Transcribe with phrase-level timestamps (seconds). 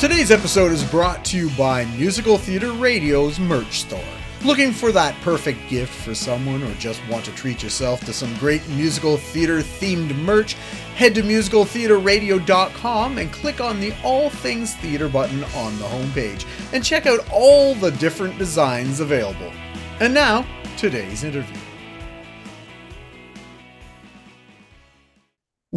[0.00, 3.98] Today's episode is brought to you by Musical Theater Radio's merch store.
[4.44, 8.32] Looking for that perfect gift for someone or just want to treat yourself to some
[8.36, 10.52] great musical theater themed merch?
[10.94, 16.84] Head to musicaltheaterradio.com and click on the All Things Theater button on the homepage and
[16.84, 19.50] check out all the different designs available.
[19.98, 20.46] And now,
[20.76, 21.58] today's interview.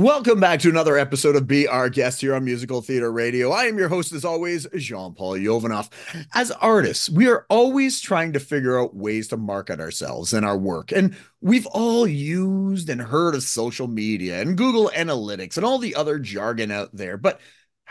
[0.01, 3.51] Welcome back to another episode of Be Our Guest here on Musical Theater Radio.
[3.51, 5.91] I am your host, as always, Jean Paul Jovanoff.
[6.33, 10.57] As artists, we are always trying to figure out ways to market ourselves and our
[10.57, 10.91] work.
[10.91, 15.93] And we've all used and heard of social media and Google Analytics and all the
[15.93, 17.15] other jargon out there.
[17.15, 17.39] But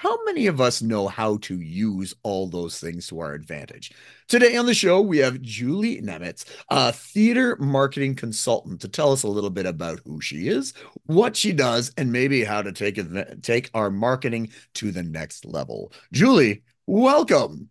[0.01, 3.93] how many of us know how to use all those things to our advantage?
[4.29, 9.25] Today on the show, we have Julie Nemitz, a theater marketing consultant, to tell us
[9.25, 10.73] a little bit about who she is,
[11.05, 12.99] what she does, and maybe how to take
[13.43, 15.93] take our marketing to the next level.
[16.13, 17.69] Julie, welcome.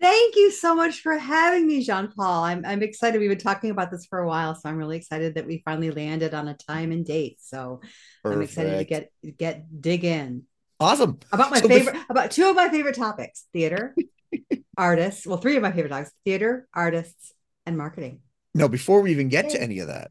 [0.00, 2.44] Thank you so much for having me, Jean Paul.
[2.44, 3.20] I'm, I'm excited.
[3.20, 5.90] We've been talking about this for a while, so I'm really excited that we finally
[5.90, 7.36] landed on a time and date.
[7.42, 7.82] So
[8.22, 8.36] Perfect.
[8.36, 10.44] I'm excited to get get dig in.
[10.80, 11.18] Awesome.
[11.32, 13.94] About my so favorite, bef- about two of my favorite topics theater,
[14.76, 15.26] artists.
[15.26, 17.32] Well, three of my favorite topics theater, artists,
[17.66, 18.20] and marketing.
[18.54, 20.10] No, before we even get to any of that,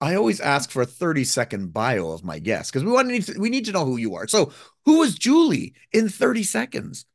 [0.00, 3.38] I always ask for a 30 second bio of my guest because we want to
[3.38, 4.28] we need to know who you are.
[4.28, 4.52] So,
[4.84, 7.06] who is Julie in 30 seconds?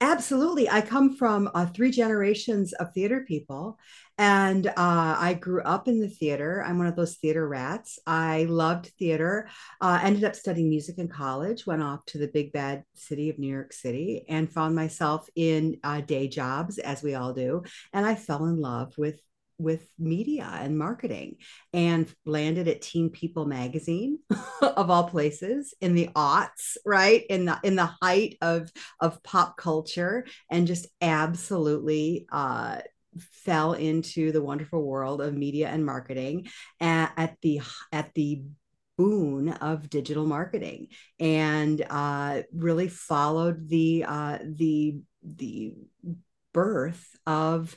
[0.00, 0.68] Absolutely.
[0.68, 3.78] I come from uh, three generations of theater people,
[4.16, 6.62] and uh, I grew up in the theater.
[6.64, 7.98] I'm one of those theater rats.
[8.06, 9.48] I loved theater.
[9.80, 11.66] Uh, ended up studying music in college.
[11.66, 15.78] Went off to the big bad city of New York City and found myself in
[15.82, 17.62] uh, day jobs, as we all do.
[17.92, 19.20] And I fell in love with
[19.56, 21.36] with media and marketing
[21.72, 24.18] and landed at teen people magazine
[24.62, 28.68] of all places in the aughts right in the in the height of
[28.98, 32.78] of pop culture and just absolutely uh
[33.18, 36.46] fell into the wonderful world of media and marketing
[36.80, 37.60] at, at the
[37.92, 38.42] at the
[38.96, 40.88] boon of digital marketing
[41.18, 45.74] and uh, really followed the uh, the the
[46.52, 47.76] birth of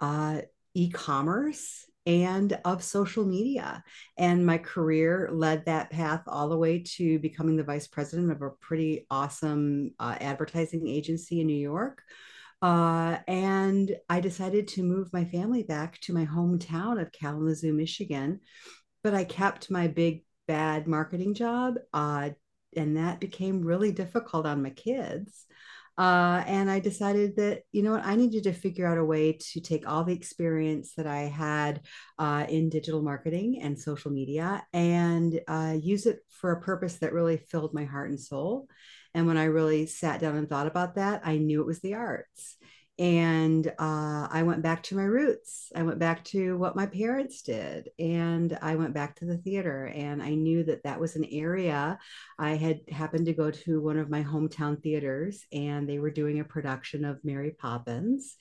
[0.00, 0.40] uh,
[0.74, 3.82] e-commerce and of social media.
[4.16, 8.40] And my career led that path all the way to becoming the vice president of
[8.40, 12.02] a pretty awesome uh, advertising agency in New York.
[12.60, 18.40] Uh, and I decided to move my family back to my hometown of Kalamazoo, Michigan.
[19.04, 22.30] But I kept my big bad marketing job, uh,
[22.76, 25.46] and that became really difficult on my kids.
[25.98, 29.36] Uh, and I decided that, you know what, I needed to figure out a way
[29.52, 31.80] to take all the experience that I had
[32.20, 37.12] uh, in digital marketing and social media and uh, use it for a purpose that
[37.12, 38.68] really filled my heart and soul.
[39.12, 41.94] And when I really sat down and thought about that, I knew it was the
[41.94, 42.56] arts
[42.98, 45.70] and uh, I went back to my roots.
[45.74, 49.86] I went back to what my parents did, and I went back to the theater.
[49.86, 51.96] And I knew that that was an area.
[52.40, 56.40] I had happened to go to one of my hometown theaters, and they were doing
[56.40, 58.34] a production of Mary Poppins.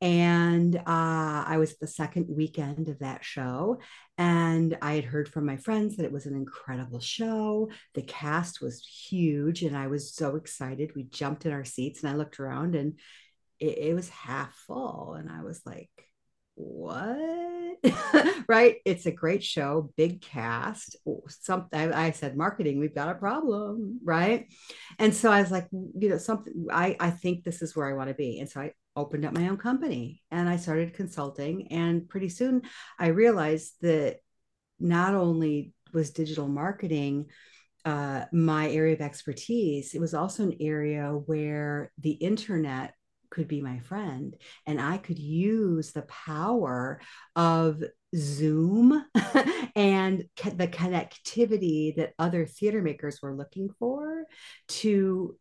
[0.00, 3.80] And uh, I was the second weekend of that show,
[4.18, 7.70] and I had heard from my friends that it was an incredible show.
[7.94, 10.92] The cast was huge, and I was so excited.
[10.94, 12.94] We jumped in our seats, and I looked around and
[13.60, 15.90] it, it was half full and i was like
[16.56, 17.76] what?
[18.48, 18.76] Right?
[18.84, 20.96] It's a great show big cast
[21.28, 24.46] something I, said marketing we've got a problem right?
[24.98, 27.92] And so i was like you know something i i think this is where i
[27.92, 28.40] want to be.
[28.40, 32.62] And so i opened up my own company and i started consulting and pretty soon
[32.98, 34.16] i realized that
[34.80, 37.26] not only was digital marketing
[37.84, 42.94] uh, my area of expertise it was also an area where the internet
[43.30, 47.00] could be my friend and I could use the power
[47.34, 47.82] of
[48.14, 49.04] Zoom
[49.76, 54.24] and the connectivity that other theater makers were looking for
[54.68, 55.36] to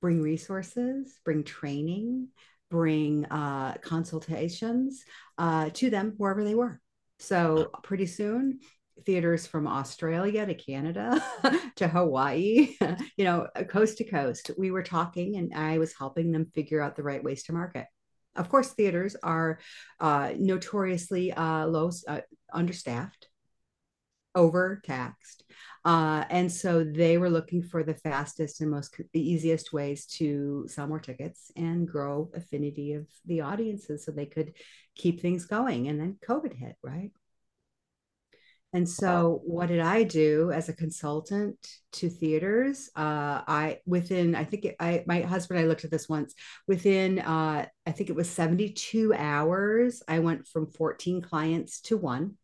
[0.00, 2.28] bring resources, bring training,
[2.70, 5.04] bring uh, consultations
[5.38, 6.80] uh, to them wherever they were.
[7.18, 8.60] So pretty soon,
[9.04, 11.22] theaters from Australia to Canada
[11.76, 12.76] to Hawaii,
[13.16, 14.50] you know, coast to coast.
[14.56, 17.86] We were talking and I was helping them figure out the right ways to market.
[18.34, 19.58] Of course, theaters are
[20.00, 22.20] uh, notoriously uh, low, uh,
[22.52, 23.28] understaffed,
[24.34, 25.44] overtaxed.
[25.84, 30.66] Uh, and so they were looking for the fastest and most the easiest ways to
[30.68, 34.52] sell more tickets and grow affinity of the audiences so they could
[34.94, 35.88] keep things going.
[35.88, 37.12] And then COVID hit, right?
[38.76, 41.56] And so, what did I do as a consultant
[41.92, 42.90] to theaters?
[42.94, 46.34] Uh, I within I think it, I my husband I looked at this once
[46.68, 50.02] within uh, I think it was seventy two hours.
[50.06, 52.34] I went from fourteen clients to one.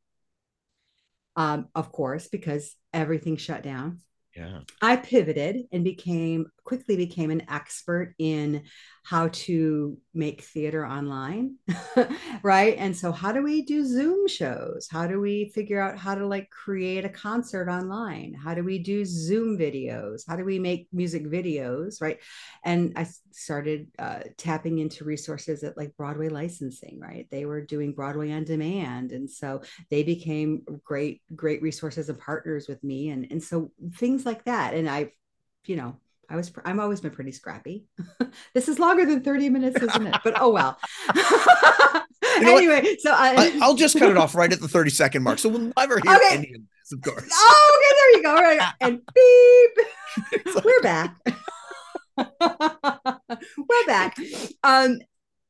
[1.36, 4.00] Um, of course, because everything shut down.
[4.34, 4.60] Yeah.
[4.80, 8.62] I pivoted and became quickly became an expert in
[9.04, 11.56] how to make theater online
[12.42, 12.76] right?
[12.78, 14.86] And so how do we do zoom shows?
[14.90, 18.34] How do we figure out how to like create a concert online?
[18.34, 20.22] How do we do zoom videos?
[20.26, 22.18] How do we make music videos right?
[22.64, 27.26] And i started uh, tapping into resources at like broadway licensing right?
[27.30, 32.68] They were doing broadway on demand and so they became great great resources and partners
[32.68, 34.74] with me and and so things like that.
[34.74, 35.10] And i
[35.66, 35.96] you know
[36.32, 37.84] I was I'm always been pretty scrappy.
[38.54, 40.16] this is longer than 30 minutes, isn't it?
[40.24, 40.78] But oh well.
[41.14, 43.00] you know anyway, what?
[43.00, 45.38] so I, will just cut it off right at the 30 second mark.
[45.38, 46.36] So we'll never hear okay.
[46.36, 47.28] any of this, of course.
[47.30, 48.34] Oh, okay, there you go.
[48.34, 48.72] Right.
[48.80, 49.86] And beep.
[50.54, 50.64] Like...
[50.64, 51.16] We're back.
[52.18, 54.16] We're back.
[54.62, 54.98] Um,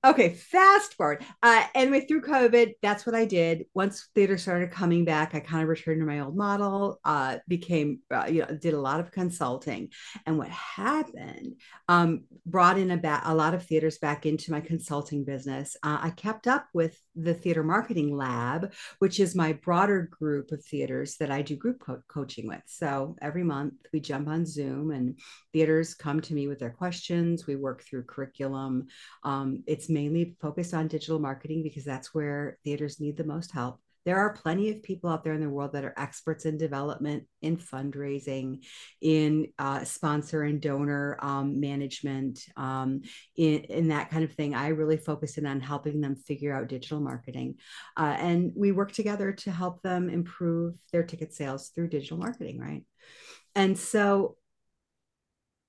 [0.05, 1.25] Okay, fast forward.
[1.45, 3.67] Uh, anyway, through COVID, that's what I did.
[3.73, 6.99] Once theater started coming back, I kind of returned to my old model.
[7.05, 9.91] Uh, became, uh, you know, did a lot of consulting,
[10.27, 11.55] and what happened
[11.89, 15.77] um, brought in a, ba- a lot of theaters back into my consulting business.
[15.85, 20.65] Uh, I kept up with the Theater Marketing Lab, which is my broader group of
[20.65, 22.63] theaters that I do group co- coaching with.
[22.67, 25.19] So every month we jump on Zoom, and
[25.53, 27.47] theaters come to me with their questions.
[27.47, 28.87] We work through curriculum.
[29.25, 33.79] Um, it's mainly focused on digital marketing because that's where theaters need the most help.
[34.05, 37.25] There are plenty of people out there in the world that are experts in development,
[37.41, 38.65] in fundraising,
[39.01, 43.03] in uh, sponsor and donor um, management, um,
[43.37, 44.55] in, in that kind of thing.
[44.55, 47.57] I really focus in on helping them figure out digital marketing.
[47.97, 52.59] Uh, and we work together to help them improve their ticket sales through digital marketing,
[52.59, 52.85] right?
[53.55, 54.37] And so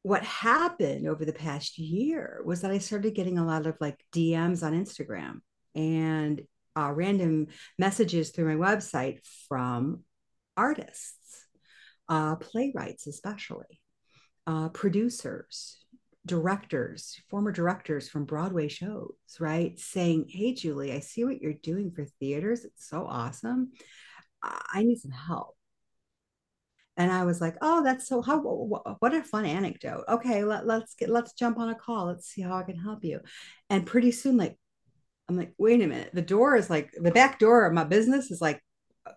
[0.03, 4.03] what happened over the past year was that I started getting a lot of like
[4.13, 5.39] DMs on Instagram
[5.75, 6.41] and
[6.75, 7.48] uh, random
[7.78, 10.04] messages through my website from
[10.58, 11.46] artists,
[12.10, 13.81] uh, playwrights, especially,
[14.48, 15.78] uh, producers,
[16.25, 19.78] directors, former directors from Broadway shows, right?
[19.80, 22.66] Saying, Hey, Julie, I see what you're doing for theaters.
[22.66, 23.72] It's so awesome.
[24.42, 25.56] I need some help
[26.98, 30.94] and I was like, "Oh, that's so how what a fun anecdote." Okay, let, let's
[30.96, 32.06] get let's jump on a call.
[32.06, 33.20] Let's see how I can help you.
[33.70, 34.58] And pretty soon like
[35.30, 36.12] I'm like, "Wait a minute.
[36.14, 38.62] The door is like the back door of my business is like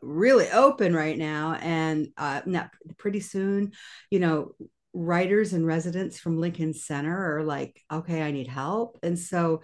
[0.03, 3.73] really open right now and uh not pretty soon,
[4.11, 4.53] you know,
[4.93, 9.63] writers and residents from Lincoln Center are like, "Okay, I need help." And so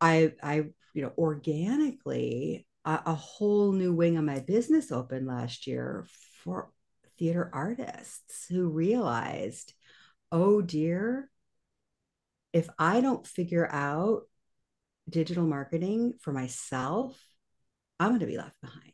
[0.00, 5.66] I I you know, organically a, a whole new wing of my business opened last
[5.66, 6.06] year
[6.44, 6.70] for
[7.18, 9.72] theater artists who realized,
[10.30, 11.30] oh dear,
[12.52, 14.22] if I don't figure out
[15.08, 17.18] digital marketing for myself,
[17.98, 18.92] I'm going to be left behind,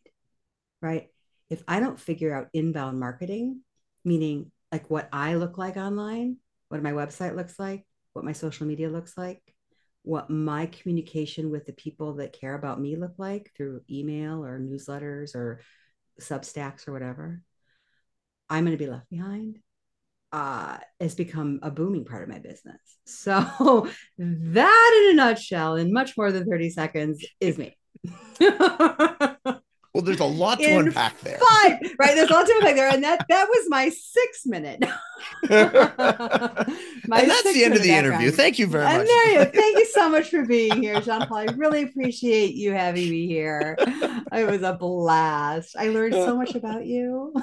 [0.82, 1.08] right?
[1.50, 3.62] If I don't figure out inbound marketing,
[4.05, 6.37] meaning like what I look like online,
[6.69, 9.43] what my website looks like, what my social media looks like,
[10.02, 14.58] what my communication with the people that care about me look like through email or
[14.58, 15.61] newsletters or
[16.20, 17.43] substacks or whatever
[18.50, 19.58] I'm going to be left behind
[20.32, 22.80] uh, has become a booming part of my business.
[23.04, 27.76] So that, in a nutshell, in much more than 30 seconds, is me.
[28.40, 31.38] well, there's a lot to in unpack there.
[31.38, 32.14] Five, right?
[32.14, 34.80] There's a lot to unpack there, and that that was my six minute.
[35.50, 38.30] my and that's the end of the interview.
[38.30, 39.06] Thank you very and much.
[39.08, 39.44] There you.
[39.47, 41.38] Thank you so much for being here, Jean Paul.
[41.38, 43.76] I really appreciate you having me here.
[43.80, 45.75] It was a blast.
[45.76, 47.35] I learned so much about you.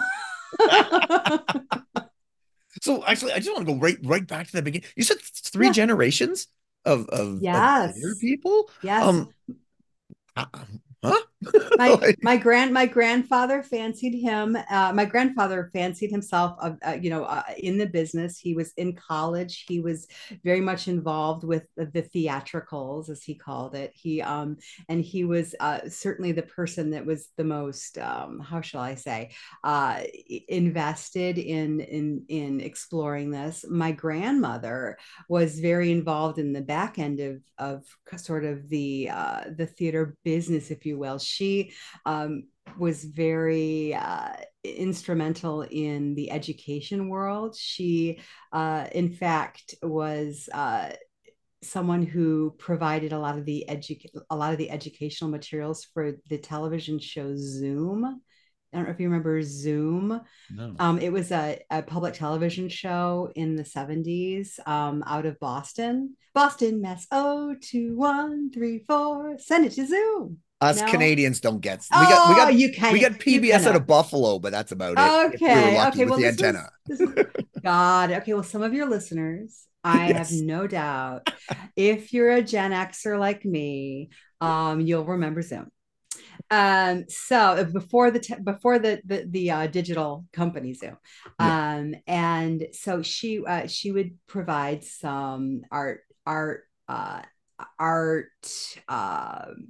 [2.81, 4.87] So actually, I just want to go right right back to the beginning.
[4.95, 5.73] You said three yeah.
[5.73, 6.47] generations
[6.85, 7.95] of of, yes.
[8.03, 8.69] of people.
[8.81, 9.03] Yes.
[9.03, 9.29] Um,
[11.07, 11.21] Huh?
[11.77, 14.57] my my grand my grandfather fancied him.
[14.69, 18.37] Uh, my grandfather fancied himself, uh, uh, you know, uh, in the business.
[18.37, 19.65] He was in college.
[19.67, 20.07] He was
[20.43, 23.91] very much involved with the, the theatricals, as he called it.
[23.95, 24.57] He um
[24.89, 28.95] and he was uh, certainly the person that was the most um, how shall I
[28.95, 29.31] say
[29.63, 30.01] uh,
[30.47, 33.65] invested in in in exploring this.
[33.69, 34.97] My grandmother
[35.29, 37.83] was very involved in the back end of of
[38.17, 39.09] sort of the
[39.57, 41.19] the theater business, if you will.
[41.19, 41.73] She
[42.05, 42.43] um,
[42.77, 44.33] was very uh,
[44.63, 47.55] instrumental in the education world.
[47.57, 48.19] She,
[48.51, 50.93] uh, in fact, was uh,
[51.61, 56.13] someone who provided a lot of the edu- a lot of the educational materials for
[56.29, 58.21] the television show Zoom
[58.75, 60.21] I don't know if you remember Zoom.
[60.51, 60.75] No.
[60.79, 66.17] Um, it was a, a public television show in the 70s um, out of Boston.
[66.33, 67.07] Boston, Mass.
[67.09, 69.37] Oh, two, one, three, four.
[69.39, 70.39] Send it to Zoom.
[70.61, 70.87] Us No?
[70.87, 71.79] Canadians don't get.
[71.91, 72.93] We oh, got we got you can.
[72.93, 74.99] we got PBS out of Buffalo, but that's about it.
[74.99, 75.87] if we were Okay.
[75.87, 76.05] Okay.
[76.05, 76.69] Well, the was- antenna.
[76.87, 77.01] is-
[77.63, 78.11] God.
[78.11, 78.33] Okay.
[78.33, 80.29] Well, some of your listeners, I Yes.
[80.31, 81.29] have no doubt,
[81.75, 84.09] if you're a Gen Xer like me,
[84.39, 85.69] um, you'll remember Zoom.
[86.51, 90.97] Um, so before the te- before the the, the uh, digital company Zoom,
[91.39, 97.21] um, and so she uh, she would provide some art art uh,
[97.79, 98.29] art
[98.87, 99.69] um,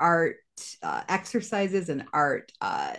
[0.00, 0.36] art
[0.82, 2.94] uh, exercises and art uh,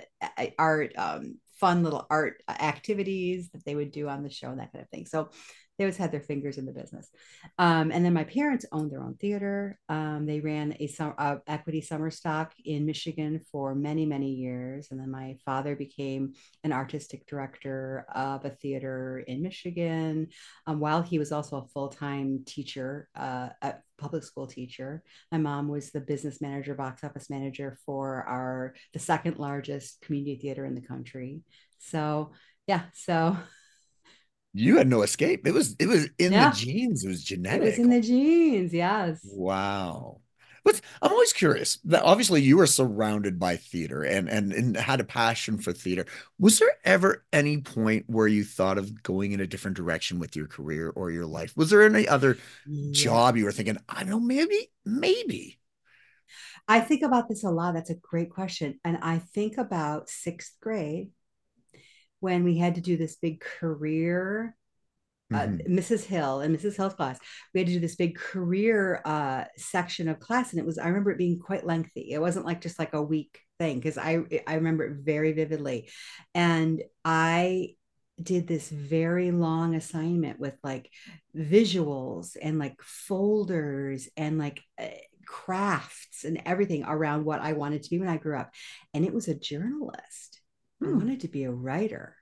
[0.58, 4.72] art um, fun little art activities that they would do on the show and that
[4.72, 5.06] kind of thing.
[5.06, 5.29] So
[5.80, 7.10] they always had their fingers in the business.
[7.58, 9.80] Um, and then my parents owned their own theater.
[9.88, 14.90] Um, they ran a, uh, equity summer stock in Michigan for many, many years.
[14.92, 16.34] And then my father became
[16.66, 20.28] an artistic director of a theater in Michigan
[20.68, 25.02] um, while he was also a full-time teacher, uh, a public school teacher.
[25.32, 30.36] My mom was the business manager, box office manager for our the second largest community
[30.36, 31.40] theater in the country.
[31.78, 32.34] So
[32.68, 33.38] yeah, so
[34.53, 35.46] You had no escape.
[35.46, 36.50] It was it was in Yeah.
[36.50, 37.03] the genes.
[37.03, 37.62] It was genetic.
[37.62, 38.74] it was in the genes.
[38.74, 39.20] Yes.
[39.24, 40.22] Wow.
[40.65, 45.00] But I'm always curious that obviously you were surrounded by theater and, and and had
[45.00, 46.06] a passion for theater.
[46.38, 50.36] Was there ever any point where you thought of going in a different direction with
[50.36, 51.56] your career or your life?
[51.56, 52.91] Was there any other Yeah.
[52.91, 55.60] job you were thinking, I don't know, maybe, maybe?
[56.68, 57.74] I think about this a lot.
[57.74, 58.79] That's a great question.
[58.84, 61.10] And I think about sixth grade
[62.20, 64.56] when we had to do this big career
[65.34, 65.68] uh, Mhm.
[65.68, 66.06] Mrs.
[66.06, 66.76] Hill and Mrs.
[66.76, 67.20] Hill's class,
[67.54, 70.88] we had to do this big career uh, section of class, and it was I
[70.88, 72.12] remember it being quite lengthy.
[72.12, 75.90] It wasn't like just like a week thing because I I remember it very vividly,
[76.34, 77.76] and I
[78.22, 80.90] did this very long assignment with like
[81.36, 84.88] visuals and like folders and like uh,
[85.26, 88.52] crafts and everything around what I wanted to be when I grew up,
[88.94, 90.38] and it was a journalist.
[90.84, 90.98] I Hmm.
[90.98, 92.16] wanted to be a writer.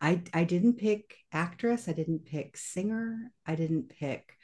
[0.00, 1.88] I I didn't pick actress.
[1.88, 3.32] I didn't pick singer.
[3.46, 4.34] I didn't pick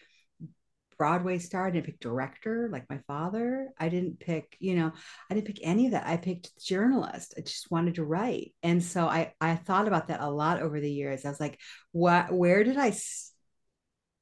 [0.98, 1.66] Broadway star.
[1.66, 3.68] I didn't pick director like my father.
[3.78, 4.92] I didn't pick, you know,
[5.30, 6.06] I didn't pick any of that.
[6.06, 7.34] I picked journalist.
[7.36, 8.54] I just wanted to write.
[8.62, 11.24] And so I I thought about that a lot over the years.
[11.24, 11.60] I was like,
[11.92, 12.90] what where did I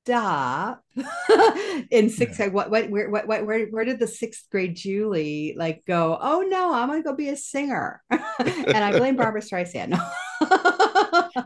[0.05, 0.83] stop
[1.91, 2.53] in sixth grade?
[2.53, 6.45] What what where what, what where where did the sixth grade Julie like go, oh
[6.47, 8.03] no, I'm gonna go be a singer.
[8.11, 9.99] and I blame Barbra Streisand.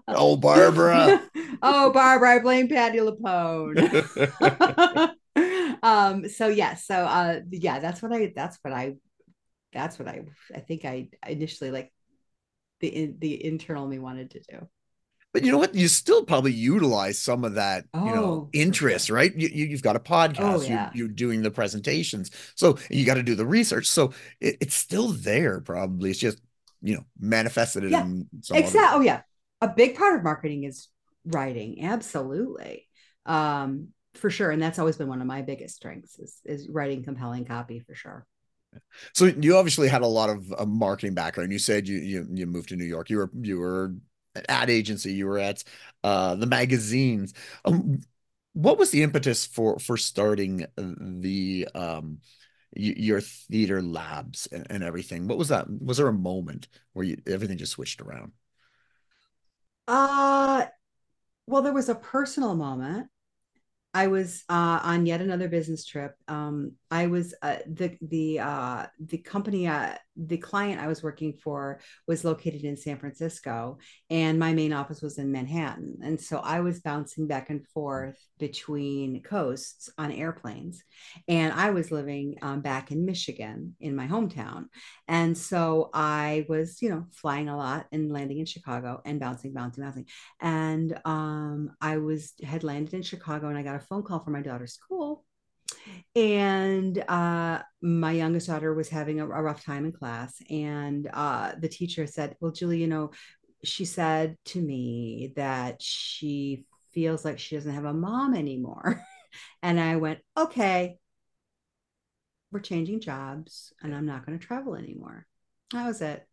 [0.09, 1.23] Oh, Barbara.
[1.63, 3.79] oh, Barbara, I blame Patti LuPone.
[5.83, 8.95] um, so yeah, so uh yeah, that's what I that's what I
[9.73, 10.25] that's what I
[10.55, 11.93] I think I initially like
[12.81, 14.69] the in, the internal me wanted to do.
[15.39, 15.75] But you know what?
[15.75, 19.33] You still probably utilize some of that, you know, Oh, interest, right?
[19.37, 20.91] You, you, you've got a podcast, Oh, yeah.
[20.93, 22.33] you, you're doing the presentations.
[22.57, 23.87] So you got to do the research.
[23.87, 26.11] So it, it's still there, probably.
[26.11, 26.41] It's just,
[26.83, 28.99] you know, manifested Yeah, in some other Exactly.
[28.99, 29.21] Oh yeah.
[29.61, 30.89] A big part of marketing is
[31.25, 31.85] writing.
[31.85, 32.89] Absolutely.
[33.25, 34.51] Um, for sure.
[34.51, 37.95] And that's always been one of my biggest strengths is, is writing compelling copy for
[37.95, 38.27] sure.
[39.15, 41.53] So you obviously had a lot of uh, marketing background.
[41.53, 43.09] You said you, you you moved to New York.
[43.11, 43.95] You were you were
[44.49, 45.13] ad agency.
[45.13, 45.65] You were at
[46.05, 47.35] uh, the magazines.
[47.65, 48.01] Um,
[48.55, 52.19] what was the impetus for for starting the um
[52.75, 55.27] your theater labs and, and everything?
[55.27, 55.67] What was that?
[55.71, 58.33] Was there a moment where you everything just switched around?
[59.87, 60.67] Uh,
[61.47, 63.09] well, there was a personal moment.
[63.95, 66.15] I was uh, on yet another business trip.
[66.29, 71.33] Um, I was uh, the the uh, the company uh, the client I was working
[71.33, 73.79] for was located in San Francisco,
[74.11, 75.99] and my main office was in Manhattan.
[76.03, 80.83] And so I was bouncing back and forth between coasts on airplanes,
[81.29, 84.67] and I was living um, back in Michigan in my hometown.
[85.07, 89.53] And so I was, you know, flying a lot and landing in Chicago and bouncing,
[89.53, 90.07] bouncing, bouncing
[90.41, 94.33] and um, I was had landed in Chicago, and I got a phone call from
[94.33, 95.25] my daughter's school,
[96.15, 101.53] and uh, my youngest daughter was having a, a rough time in class, and uh,
[101.59, 103.11] the teacher said, "Well, Julie, you know,"
[103.65, 109.03] she said to me that she feels like she doesn't have a mom anymore,
[109.63, 110.99] and I went, "Okay."
[112.51, 115.27] We're changing jobs and I'm not going to travel anymore.
[115.73, 116.27] That was it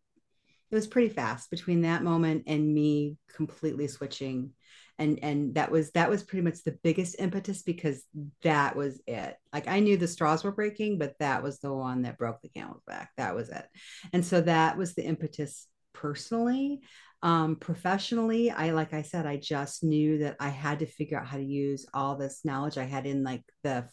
[0.70, 4.52] it was pretty fast between that moment and me completely switching
[4.98, 8.04] and and that was that was pretty much the biggest impetus because
[8.42, 9.36] that was it.
[9.52, 12.48] Like i knew the straws were breaking but that was the one that broke the
[12.48, 13.10] camel's back.
[13.16, 13.66] That was it.
[14.12, 16.80] And so that was the impetus personally.
[17.22, 21.26] Um, professionally i like i said i just knew that i had to figure out
[21.26, 23.88] how to use all this knowledge i had in like the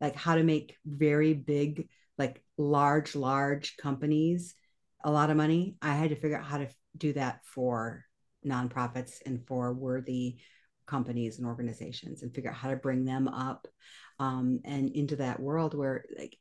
[0.00, 4.56] like how to make very big like large large companies
[5.04, 5.76] a lot of money.
[5.82, 8.04] I had to figure out how to do that for
[8.46, 10.36] nonprofits and for worthy
[10.86, 13.66] companies and organizations and figure out how to bring them up
[14.18, 16.36] um, and into that world where like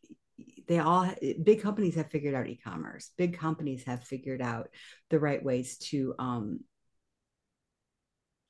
[0.67, 1.09] they all
[1.43, 3.11] big companies have figured out e-commerce.
[3.17, 4.69] Big companies have figured out
[5.09, 6.59] the right ways to um,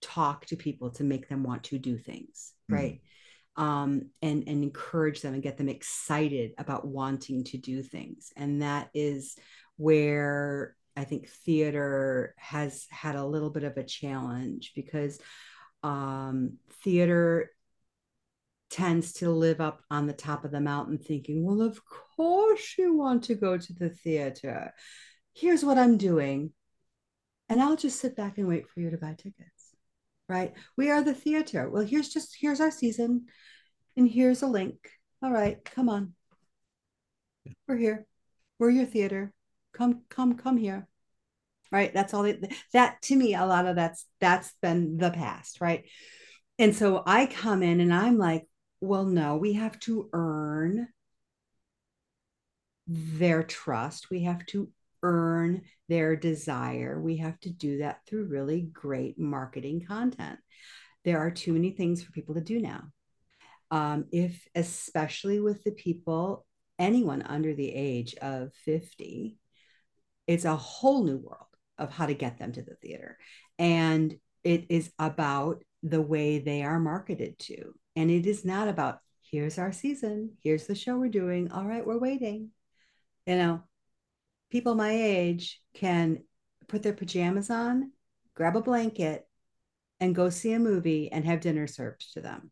[0.01, 2.81] talk to people to make them want to do things mm-hmm.
[2.81, 3.01] right?
[3.55, 8.31] Um, and and encourage them and get them excited about wanting to do things.
[8.35, 9.35] And that is
[9.77, 15.19] where I think theater has had a little bit of a challenge because
[15.81, 17.51] um, theater
[18.69, 22.95] tends to live up on the top of the mountain thinking, well, of course you
[22.95, 24.73] want to go to the theater.
[25.33, 26.51] Here's what I'm doing.
[27.49, 29.75] And I'll just sit back and wait for you to buy tickets.
[30.29, 30.53] Right?
[30.77, 31.69] We are the theater.
[31.69, 33.25] Well, here's just here's our season
[33.97, 34.89] and here's a link.
[35.21, 36.13] All right, come on.
[37.67, 38.05] We're here.
[38.57, 39.33] We're your theater
[39.73, 40.87] come come come here.
[41.71, 41.93] Right?
[41.93, 42.39] That's all they,
[42.73, 45.85] that to me a lot of that's that's been the past right?
[46.59, 48.47] And so i come in and i'm like
[48.79, 50.87] well no we have to earn
[52.87, 54.09] their trust.
[54.09, 54.69] We have to
[55.01, 56.99] earn their desire.
[57.01, 60.39] We have to do that through really great marketing content.
[61.03, 62.83] There are too many things for people to do now.
[63.71, 66.45] Um, if especially with the people
[66.77, 69.37] anyone under the age of 50
[70.27, 71.45] it's a whole new world
[71.77, 73.17] of how to get them to the theater.
[73.59, 77.73] And it is about the way they are marketed to.
[77.95, 78.99] And it is not about,
[79.31, 81.51] here's our season, here's the show we're doing.
[81.51, 82.49] All right, we're waiting.
[83.25, 83.63] You know,
[84.49, 86.23] people my age can
[86.67, 87.91] put their pajamas on,
[88.35, 89.27] grab a blanket,
[89.99, 92.51] and go see a movie and have dinner served to them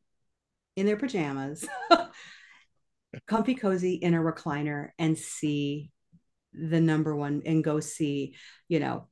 [0.76, 1.68] in their pajamas,
[3.28, 5.91] comfy, cozy in a recliner, and see
[6.54, 8.36] the number one and go see,
[8.68, 9.08] you know,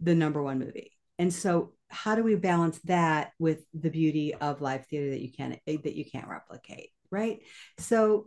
[0.00, 0.92] the number one movie.
[1.18, 5.32] And so how do we balance that with the beauty of live theater that you
[5.32, 7.40] can't eh, that you can't replicate, right?
[7.78, 8.26] So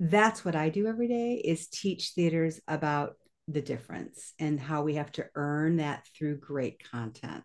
[0.00, 3.14] that's what I do every day is teach theaters about
[3.48, 7.44] the difference and how we have to earn that through great content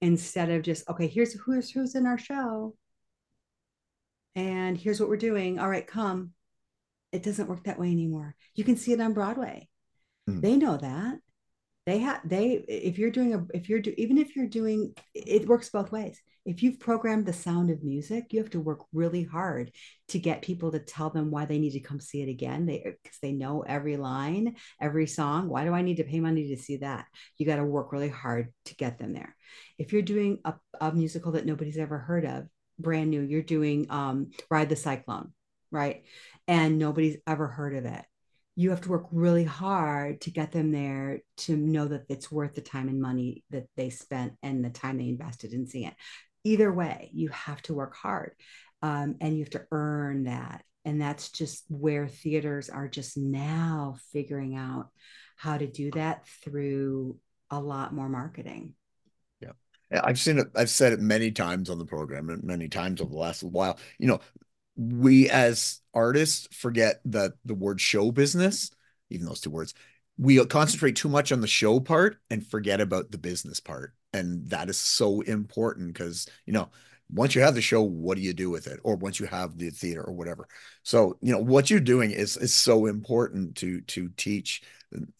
[0.00, 2.74] instead of just okay here's who's who's in our show
[4.34, 6.32] and here's what we're doing all right come
[7.16, 8.34] it doesn't work that way anymore.
[8.54, 9.68] You can see it on Broadway.
[10.28, 10.42] Mm.
[10.42, 11.18] They know that.
[11.86, 15.48] They have they if you're doing a if you're do, even if you're doing it
[15.48, 16.20] works both ways.
[16.44, 19.72] If you've programmed the sound of music, you have to work really hard
[20.08, 22.66] to get people to tell them why they need to come see it again.
[22.66, 25.48] They because they know every line, every song.
[25.48, 27.06] Why do I need to pay money to see that?
[27.38, 29.34] You got to work really hard to get them there.
[29.78, 32.46] If you're doing a, a musical that nobody's ever heard of,
[32.78, 35.32] brand new, you're doing um, Ride the Cyclone,
[35.70, 36.04] right?
[36.48, 38.04] and nobody's ever heard of it.
[38.54, 42.54] You have to work really hard to get them there to know that it's worth
[42.54, 45.94] the time and money that they spent and the time they invested in seeing it.
[46.44, 48.32] Either way, you have to work hard
[48.80, 50.62] um, and you have to earn that.
[50.84, 54.88] And that's just where theaters are just now figuring out
[55.36, 57.18] how to do that through
[57.50, 58.74] a lot more marketing.
[59.40, 59.52] Yeah.
[60.02, 63.10] I've seen it, I've said it many times on the program and many times over
[63.10, 63.78] the last while.
[63.98, 64.20] You know,
[64.76, 68.70] we as artists forget that the word show business,
[69.10, 69.74] even those two words,
[70.18, 73.94] we concentrate too much on the show part and forget about the business part.
[74.12, 76.70] And that is so important because, you know,
[77.10, 78.80] once you have the show, what do you do with it?
[78.82, 80.48] Or once you have the theater or whatever.
[80.82, 84.62] So, you know, what you're doing is is so important to to teach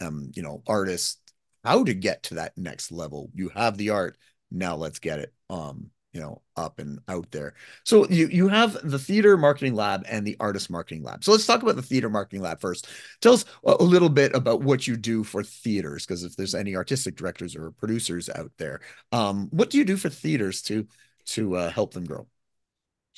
[0.01, 1.19] um, you know, artists
[1.65, 3.31] how to get to that next level.
[3.35, 4.17] You have the art,
[4.51, 7.55] now let's get it um you know up and out there.
[7.85, 11.23] So you you have the theater marketing lab and the artist marketing lab.
[11.23, 12.89] So let's talk about the theater marketing lab first.
[13.21, 16.75] Tell us a little bit about what you do for theaters because if there's any
[16.75, 18.81] artistic directors or producers out there
[19.13, 20.87] um, what do you do for theaters to
[21.27, 22.27] to uh, help them grow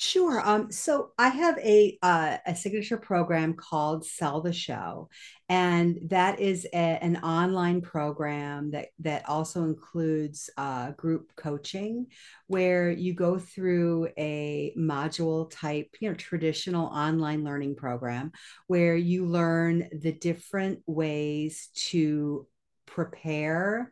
[0.01, 0.39] Sure.
[0.47, 5.09] Um, so I have a uh, a signature program called Sell the Show,
[5.49, 12.07] and that is a, an online program that that also includes uh, group coaching,
[12.47, 18.31] where you go through a module type, you know, traditional online learning program,
[18.67, 22.47] where you learn the different ways to
[22.85, 23.91] prepare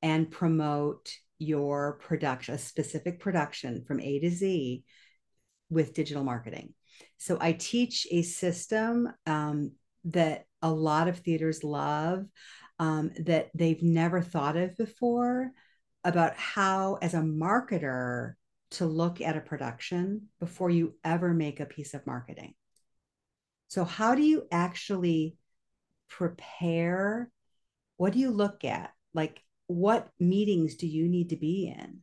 [0.00, 4.82] and promote your production, a specific production from A to Z
[5.70, 6.74] with digital marketing.
[7.18, 9.72] So I teach a system um,
[10.04, 12.26] that a lot of theaters love
[12.78, 15.50] um, that they've never thought of before
[16.04, 18.34] about how, as a marketer,
[18.72, 22.54] to look at a production before you ever make a piece of marketing.
[23.68, 25.36] So, how do you actually
[26.08, 27.30] prepare?
[27.96, 28.92] What do you look at?
[29.12, 32.00] Like, what meetings do you need to be in?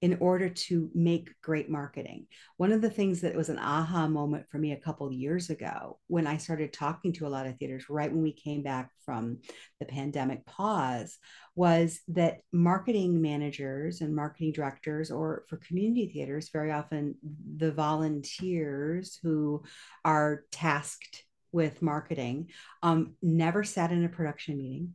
[0.00, 2.26] In order to make great marketing.
[2.56, 5.98] One of the things that was an aha moment for me a couple years ago
[6.06, 9.38] when I started talking to a lot of theaters right when we came back from
[9.80, 11.18] the pandemic pause
[11.56, 17.16] was that marketing managers and marketing directors or for community theaters very often
[17.56, 19.64] the volunteers who
[20.04, 22.48] are tasked with marketing
[22.82, 24.94] um, never sat in a production meeting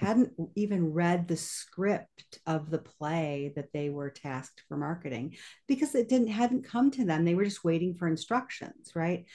[0.00, 5.36] hadn't even read the script of the play that they were tasked for marketing
[5.68, 7.24] because it didn't hadn't come to them.
[7.24, 9.26] They were just waiting for instructions right?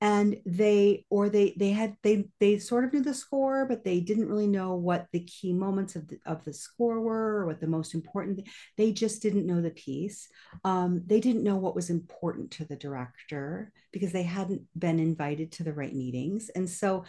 [0.00, 4.00] And they or they they had they they sort of knew the score but they
[4.00, 7.60] didn't really know what the key moments of the, of the score were or what
[7.60, 8.46] the most important
[8.78, 10.28] they just didn't know the piece.
[10.64, 15.52] Um, they didn't know what was important to the director because they hadn't been invited
[15.52, 16.50] to the right meetings.
[16.54, 17.04] And so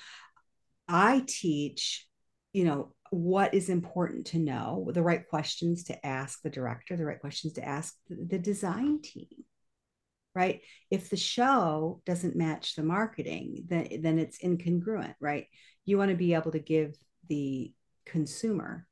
[0.89, 2.06] i teach
[2.57, 7.05] you know what is important to know, the right questions to ask the director, the
[7.05, 9.27] right questions to ask the design team.
[10.35, 10.61] Right.
[10.91, 15.45] If the show doesn't match the marketing, then, then it's incongruent, right?
[15.85, 16.95] You want to be able to give
[17.29, 17.73] the
[18.05, 18.87] consumer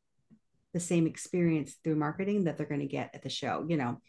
[0.73, 3.65] the same experience through marketing that they're going to get at the show.
[3.67, 4.01] You know,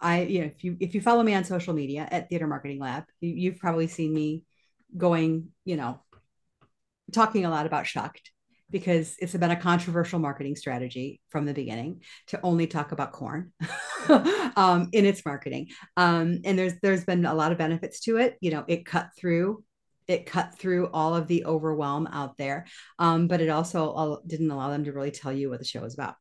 [0.00, 2.80] I, you know, if you if you follow me on social media at Theater Marketing
[2.80, 4.44] Lab, you, you've probably seen me
[4.96, 6.00] going, you know,
[7.12, 8.30] talking a lot about Shucked
[8.70, 13.52] because it's been a controversial marketing strategy from the beginning to only talk about corn
[14.56, 15.68] um, in its marketing.
[15.96, 18.36] Um, and there's there's been a lot of benefits to it.
[18.40, 19.64] You know, it cut through
[20.06, 22.66] it cut through all of the overwhelm out there,
[22.98, 25.94] um, but it also didn't allow them to really tell you what the show was
[25.94, 26.14] about.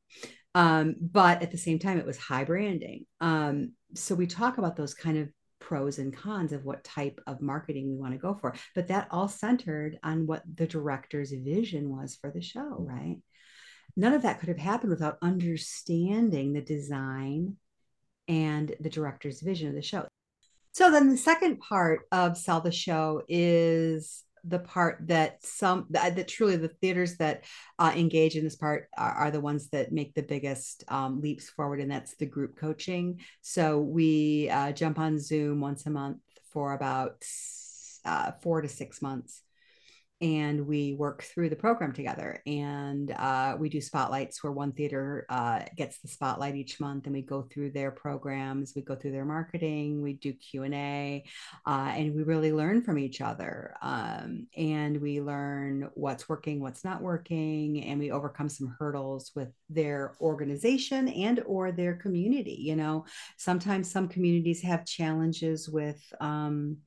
[0.53, 3.05] Um, but at the same time, it was high branding.
[3.21, 5.29] Um, so we talk about those kind of
[5.67, 8.55] pros and cons of what type of marketing we want to go for.
[8.73, 12.85] But that all centered on what the director's vision was for the show, mm-hmm.
[12.85, 13.17] right?
[13.97, 17.57] None of that could have happened without understanding the design
[18.29, 20.07] and the director's vision of the show.
[20.71, 26.15] So then the second part of sell the show is the part that some that,
[26.15, 27.45] that truly the theaters that
[27.79, 31.49] uh, engage in this part are, are, the ones that make the biggest um, leaps
[31.49, 33.19] forward and that's the group coaching.
[33.41, 36.19] So we uh, jump on zoom once a month
[36.51, 37.23] for about
[38.05, 39.43] uh, four to six months
[40.21, 42.41] and we work through the program together.
[42.45, 47.15] And uh, we do spotlights where one theater uh, gets the spotlight each month and
[47.15, 51.23] we go through their programs we go through their marketing we do q&a
[51.65, 56.83] uh, and we really learn from each other um, and we learn what's working what's
[56.83, 62.75] not working and we overcome some hurdles with their organization and or their community you
[62.75, 63.05] know?
[63.37, 66.77] Sometimes some communities have challenges with um,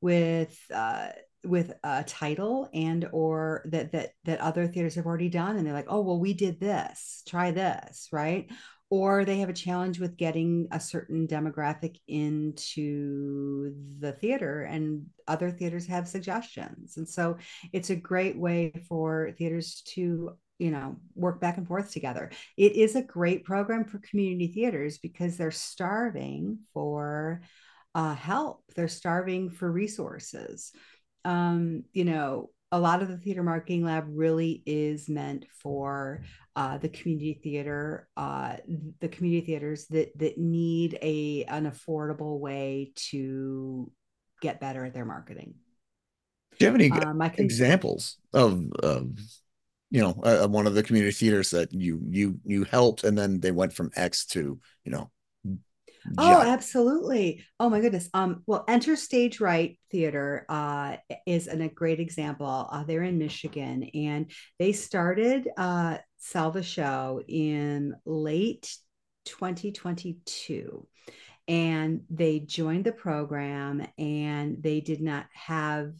[0.00, 1.08] with uh,
[1.44, 5.74] with a title and or that that that other theaters have already done and they're
[5.74, 7.22] like oh well we did this.
[7.26, 8.50] Try this right?
[8.90, 15.50] Or they have a challenge with getting a certain demographic into the theater and other
[15.50, 16.98] theaters have suggestions.
[16.98, 17.38] And so
[17.72, 22.30] it's a great way for theaters to you know work back and forth together.
[22.56, 27.42] It is a great program for community theaters because they're starving for
[27.94, 28.62] uh, help.
[28.74, 30.72] They're starving for resources
[31.24, 36.22] um, you know, a lot of the theater marketing lab really is meant for
[36.56, 38.56] uh, the community theater, uh,
[39.00, 43.90] the community theaters that that need a an affordable way to
[44.40, 45.54] get better at their marketing.
[46.58, 49.18] Do you have any um, can, examples of, of
[49.90, 53.40] you know uh, one of the community theaters that you you you helped and then
[53.40, 55.10] they went from X to you know
[56.18, 57.44] Oh, absolutely.
[57.60, 58.08] Oh my goodness.
[58.12, 62.68] Um, well, Enter Stage Right Theater uh, is an, a great example.
[62.70, 65.98] Uh, they're in Michigan and they started uh,
[66.32, 68.74] the Show in late
[69.26, 70.86] 2022.
[71.48, 75.92] And they joined the program and they did not have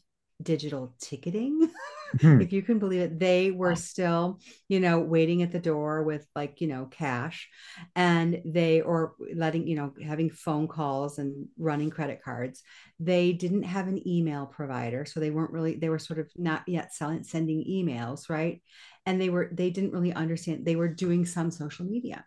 [0.42, 1.70] digital ticketing.
[2.20, 2.40] hmm.
[2.40, 6.26] if you can believe it, they were still, you know, waiting at the door with
[6.35, 7.48] like, you know, cash
[7.94, 12.62] and they, or letting, you know, having phone calls and running credit cards.
[13.00, 15.05] They didn't have an email provider.
[15.05, 18.62] So they weren't really, they were sort of not yet selling, sending emails, right?
[19.07, 22.24] And they were, they didn't really understand, they were doing some social media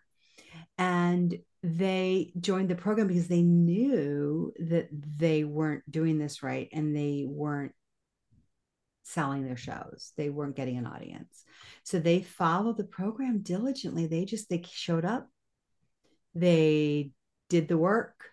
[0.78, 6.94] and they joined the program because they knew that they weren't doing this right and
[6.94, 7.72] they weren't
[9.06, 10.12] selling their shows.
[10.16, 11.44] They weren't getting an audience.
[11.84, 14.06] So they followed the program diligently.
[14.06, 15.28] They just they showed up.
[16.34, 17.12] They
[17.48, 18.24] did the work.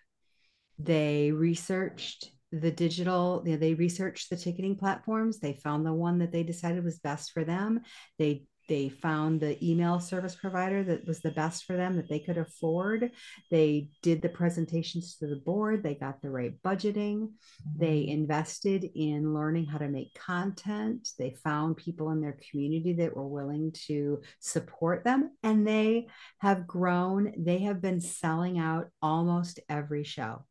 [0.78, 5.38] They researched the digital you know, they researched the ticketing platforms.
[5.38, 7.80] They found the one that they decided was best for them.
[8.18, 12.18] They they found the email service provider that was the best for them that they
[12.18, 13.10] could afford
[13.50, 17.30] they did the presentations to the board they got the right budgeting
[17.76, 18.12] they mm-hmm.
[18.12, 23.28] invested in learning how to make content they found people in their community that were
[23.28, 26.06] willing to support them and they
[26.38, 30.44] have grown they have been selling out almost every show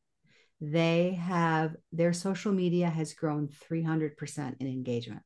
[0.65, 5.21] they have their social media has grown 300% in engagement.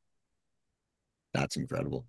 [1.32, 2.08] That's incredible.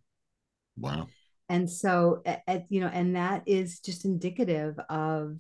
[0.81, 1.09] Wow.
[1.49, 2.23] And so,
[2.69, 5.39] you know, and that is just indicative of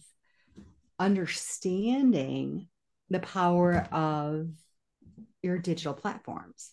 [0.98, 2.68] understanding
[3.10, 4.48] the power of
[5.42, 6.72] your digital platforms.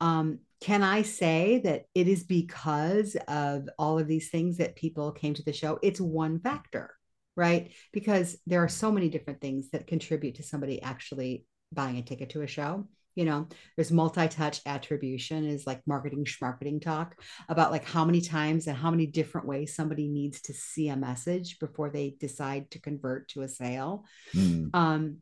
[0.00, 5.12] Um, can I say that it is because of all of these things that people
[5.12, 5.78] came to the show?
[5.82, 6.94] It's one factor
[7.36, 7.72] right?
[7.92, 12.30] Because there are so many different things that contribute to somebody actually buying a ticket
[12.30, 12.86] to a show.
[13.14, 18.66] You know, there's multi-touch attribution is like marketing marketing talk about like how many times
[18.66, 22.80] and how many different ways somebody needs to see a message before they decide to
[22.80, 24.04] convert to a sale.
[24.34, 24.70] Mm.
[24.74, 25.16] Um,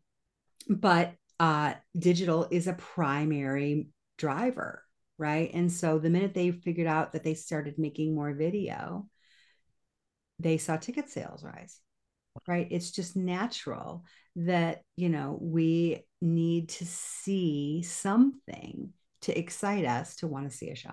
[0.69, 4.83] but uh, digital is a primary driver,
[5.17, 5.51] right?
[5.55, 9.09] And so the minute they figured out that they started making more video,
[10.39, 11.81] they saw ticket sales rise
[12.47, 14.05] right it's just natural
[14.37, 20.71] that you know we need to see something to excite us to want to see
[20.71, 20.93] a show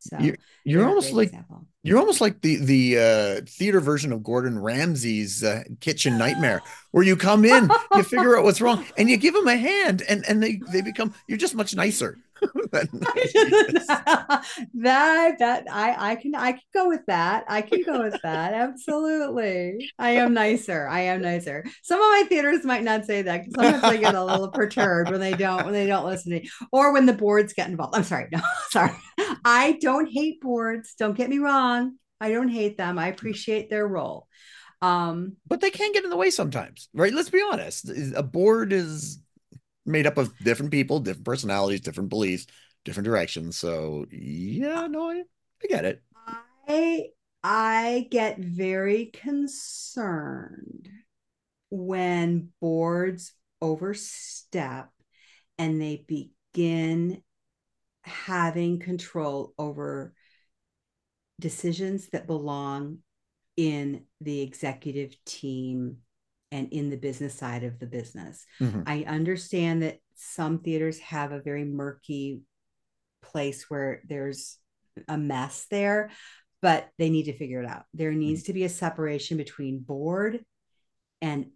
[0.00, 1.66] so you're, you're almost like example.
[1.82, 7.02] you're almost like the the uh, theater version of Gordon Ramsay's uh, Kitchen Nightmare, where
[7.02, 10.24] you come in, you figure out what's wrong, and you give them a hand, and
[10.28, 12.16] and they they become you're just much nicer.
[14.74, 17.44] that that I I can I can go with that.
[17.48, 18.54] I can go with that.
[18.54, 19.90] Absolutely.
[19.98, 20.86] I am nicer.
[20.88, 21.64] I am nicer.
[21.82, 23.44] Some of my theaters might not say that.
[23.44, 26.40] Because sometimes I get a little perturbed when they don't when they don't listen to
[26.40, 27.96] me or when the boards get involved.
[27.96, 28.28] I'm sorry.
[28.30, 28.92] No, sorry.
[29.44, 30.94] I don't hate boards.
[30.98, 31.96] Don't get me wrong.
[32.20, 32.98] I don't hate them.
[32.98, 34.26] I appreciate their role.
[34.80, 37.12] Um, but they can get in the way sometimes, right?
[37.12, 37.90] Let's be honest.
[38.14, 39.18] A board is
[39.88, 42.46] made up of different people, different personalities, different beliefs,
[42.84, 43.56] different directions.
[43.56, 45.22] So yeah, no, I,
[45.62, 46.02] I get it.
[46.68, 47.06] I
[47.42, 50.88] I get very concerned
[51.70, 54.90] when boards overstep
[55.58, 57.22] and they begin
[58.02, 60.14] having control over
[61.40, 62.98] decisions that belong
[63.56, 65.98] in the executive team
[66.50, 68.44] and in the business side of the business.
[68.60, 68.82] Mm-hmm.
[68.86, 72.40] I understand that some theaters have a very murky
[73.22, 74.58] place where there's
[75.08, 76.10] a mess there,
[76.62, 77.84] but they need to figure it out.
[77.94, 78.20] There mm-hmm.
[78.20, 78.46] needs mm-hmm.
[78.46, 80.44] to be a separation between board
[81.20, 81.46] and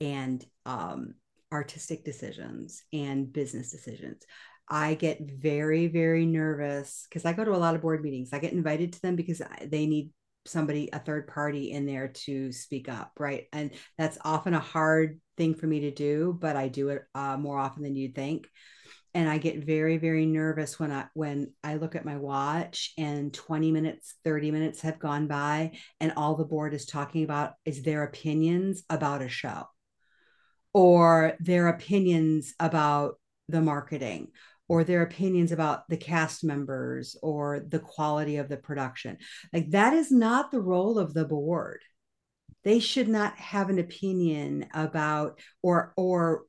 [0.00, 1.14] and um,
[1.52, 4.22] artistic decisions and business decisions.
[4.68, 8.32] I get very, very nervous because I go to a lot of board meetings.
[8.32, 10.10] I get invited to them because they need
[10.46, 13.46] somebody a third party in there to speak up right?
[13.52, 17.36] And that's often a hard thing for me to do but i do it uh,
[17.36, 18.48] more often than you'd think.
[19.14, 23.32] And i get very very nervous when i when i look at my watch and
[23.32, 27.82] 20 minutes 30 minutes have gone by and all the board is talking about is
[27.82, 29.66] their opinions about a show
[30.72, 33.14] or their opinions about
[33.48, 34.28] the marketing
[34.68, 39.18] or their opinions about the cast members or the quality of the production.
[39.52, 41.82] Like that is not the role of the board.
[42.62, 46.44] They should not have an opinion about or or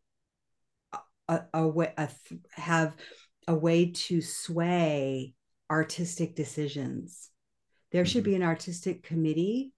[1.27, 2.09] a, a way a,
[2.51, 2.95] have
[3.47, 5.33] a way to sway
[5.69, 7.29] artistic decisions.
[7.91, 8.31] There should mm-hmm.
[8.31, 9.73] be an artistic committee,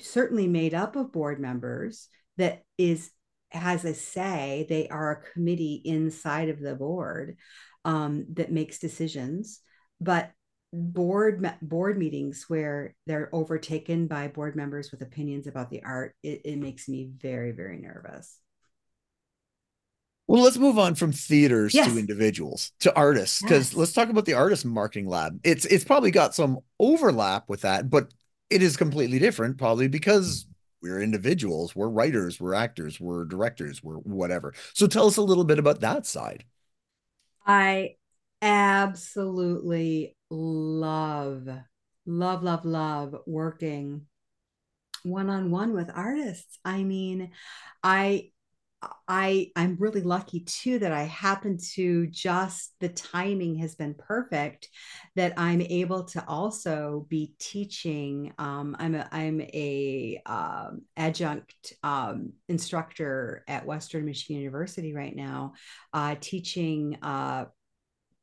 [0.00, 3.10] certainly made up of board members, that is
[3.56, 4.66] has a say.
[4.68, 7.36] They are a committee inside of the board
[7.84, 9.60] um, that makes decisions,
[10.00, 10.30] but
[10.72, 16.42] board board meetings where they're overtaken by board members with opinions about the art, it,
[16.44, 18.38] it makes me very very nervous.
[20.28, 21.92] Well, let's move on from theaters yes.
[21.92, 23.78] to individuals to artists because yes.
[23.78, 25.38] let's talk about the artist marketing lab.
[25.44, 28.12] It's it's probably got some overlap with that, but
[28.50, 30.46] it is completely different, probably because
[30.86, 34.54] we're individuals, we're writers, we're actors, we're directors, we're whatever.
[34.74, 36.44] So tell us a little bit about that side.
[37.46, 37.96] I
[38.42, 41.48] absolutely love,
[42.06, 44.06] love, love, love working
[45.02, 46.58] one-on-one with artists.
[46.64, 47.30] I mean,
[47.82, 48.30] I
[49.08, 54.68] I I'm really lucky too that I happen to just the timing has been perfect
[55.14, 58.32] that I'm able to also be teaching.
[58.38, 65.54] Um, I'm a I'm a um, adjunct um, instructor at Western Michigan University right now,
[65.92, 67.46] uh, teaching uh,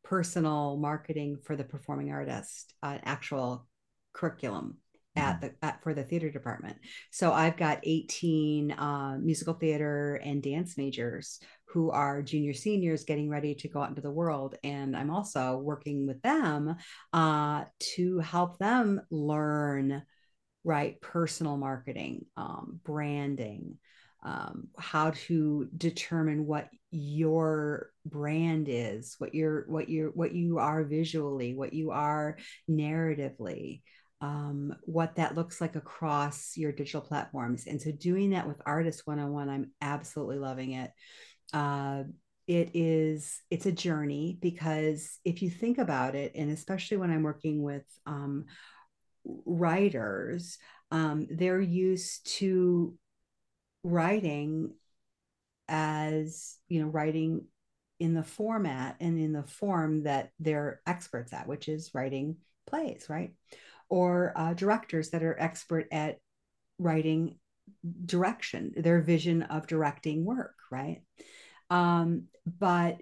[0.04, 3.68] personal marketing for the performing artist, uh, actual
[4.14, 4.78] curriculum
[5.16, 6.78] at the at, for the theater department.
[7.12, 13.30] So I've got 18 uh, musical theater and dance majors who are junior seniors getting
[13.30, 16.76] ready to go out into the world, and I'm also working with them
[17.12, 20.04] uh, to help them learn
[20.64, 23.78] right personal marketing, um, branding.
[24.26, 30.84] Um, how to determine what your brand is what you're what you're what you are
[30.84, 32.38] visually what you are
[32.70, 33.82] narratively
[34.24, 37.68] um, what that looks like across your digital platforms.
[37.68, 40.92] And so doing that with Artist 101, I'm absolutely loving it.
[41.52, 42.04] Uh,
[42.48, 47.24] it is it's a journey because if you think about it and especially when i'm
[47.24, 48.44] working with um,
[49.46, 50.58] writers
[50.92, 52.98] um, they're used to
[53.86, 54.74] writing
[55.70, 57.46] as you know writing
[58.02, 62.36] in the format and in the form that they're experts at which is writing
[62.68, 63.32] plays right
[63.94, 66.18] or uh, directors that are expert at
[66.80, 67.38] writing
[68.06, 71.04] direction, their vision of directing work, right?
[71.70, 72.98] Um, but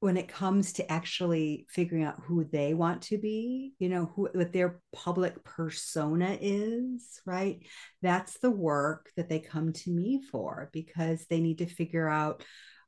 [0.00, 4.28] when it comes to actually figuring out who they want to be, you know, who
[4.34, 7.60] what their public persona is, right?
[8.02, 12.42] That's the work that they come to me for because they need to figure out,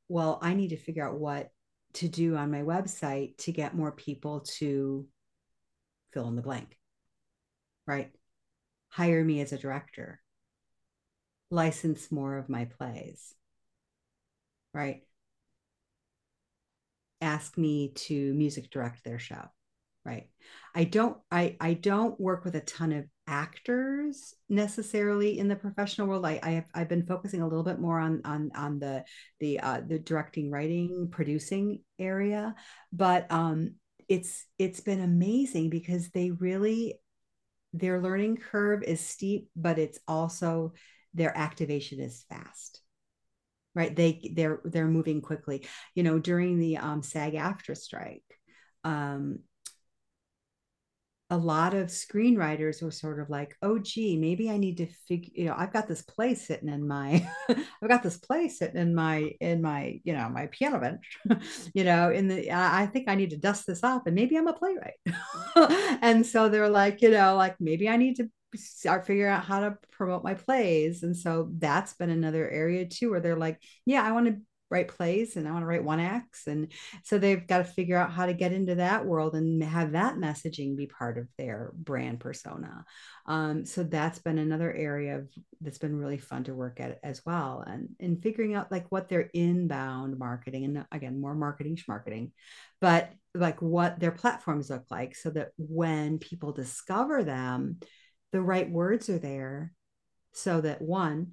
[0.09, 1.51] well, I need to figure out what
[1.95, 5.07] to do on my website to get more people to
[6.13, 6.77] fill in the blank
[7.87, 8.13] right?
[8.89, 10.21] Hire me as a director,
[11.51, 13.35] license more of my plays,
[14.73, 15.03] right?
[17.21, 19.43] Ask me to music direct their show,
[20.05, 20.29] right?
[20.75, 26.09] I don't I I don't work with a ton of actors necessarily in the professional
[26.09, 26.27] world.
[26.27, 29.05] I, I have I've been focusing a little bit more on on on the
[29.41, 32.55] the uh, the directing, writing, producing area,
[32.93, 33.77] but um,
[34.09, 37.01] it's it's been amazing because they really
[37.79, 40.73] their learning curve is steep, but it's also
[41.15, 42.81] their activation is fast.
[43.75, 43.95] Right.
[43.95, 45.67] They they're they're moving quickly.
[45.95, 48.25] You know, during the um SAG-AFTRA strike,
[48.85, 49.41] um,
[51.29, 55.33] a lot of screenwriters were sort of like, oh, gee, maybe I need to figure,
[55.35, 58.95] you know, I've got this play sitting in my, I've got this play sitting in
[58.95, 61.19] my, in my, you know, my piano bench,
[61.75, 64.47] you know, in the, I think I need to dust this off and maybe I'm
[64.47, 64.95] a playwright.
[66.01, 69.61] and so they're like, you know, like maybe I need to start figuring out how
[69.61, 71.03] to promote my plays.
[71.03, 74.37] And so that's been another area too, where they're like, yeah, I want to
[74.71, 76.47] write plays and I want to write one acts.
[76.47, 76.73] And
[77.05, 80.17] so they've got to figure out how to get into that world and have that
[80.17, 82.85] messaging be part of their brand persona.
[83.27, 87.23] Um, so that's been another area of, that's been really fun to work at as
[87.25, 87.65] well.
[87.67, 92.33] And, and figuring out like what their inbound marketing and again, more marketing marketing,
[92.81, 97.79] but like what their platforms look like so that when people discover them,
[98.33, 99.73] the right words are there
[100.33, 101.33] so that one,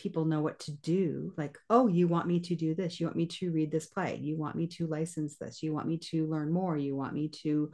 [0.00, 2.98] people know what to do like oh you want me to do this.
[2.98, 4.18] You want me to read this play.
[4.20, 5.62] You want me to license this.
[5.62, 6.76] You want me to learn more.
[6.76, 7.70] You want me to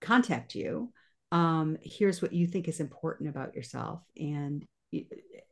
[0.00, 0.92] contact you.
[1.32, 4.64] Um, here's what you think is important about yourself and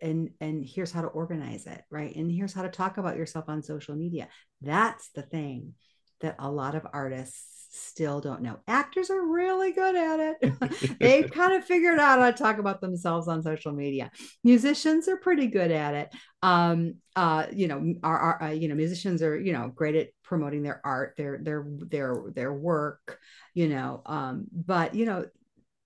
[0.00, 2.14] and and here's how to organize it right?
[2.14, 4.28] And here's how to talk about yourself on social media.
[4.60, 5.74] That's the thing
[6.22, 8.58] that a lot of artists still don't know.
[8.68, 10.98] Actors are really good at it.
[11.00, 14.10] They've kind of figured out how to talk about themselves on social media.
[14.44, 16.14] Musicians are pretty good at it.
[16.42, 20.08] Um, uh, you know, our, our uh, you know, musicians are you know great at
[20.22, 23.18] promoting their art, their their their their work.
[23.54, 25.26] You know, um, but you know,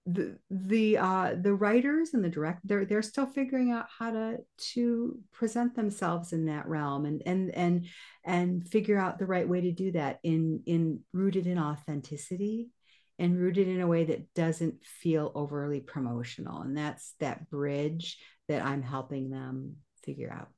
[0.07, 4.39] the the uh the writers and the direct they're, they're still figuring out how to
[4.57, 7.87] to present themselves in that realm and and and
[8.25, 12.71] and figure out the right way to do that in in rooted in authenticity
[13.19, 16.63] and rooted in a way that doesn't feel overly promotional.
[16.63, 20.49] And that's that bridge that i'm helping them figure out.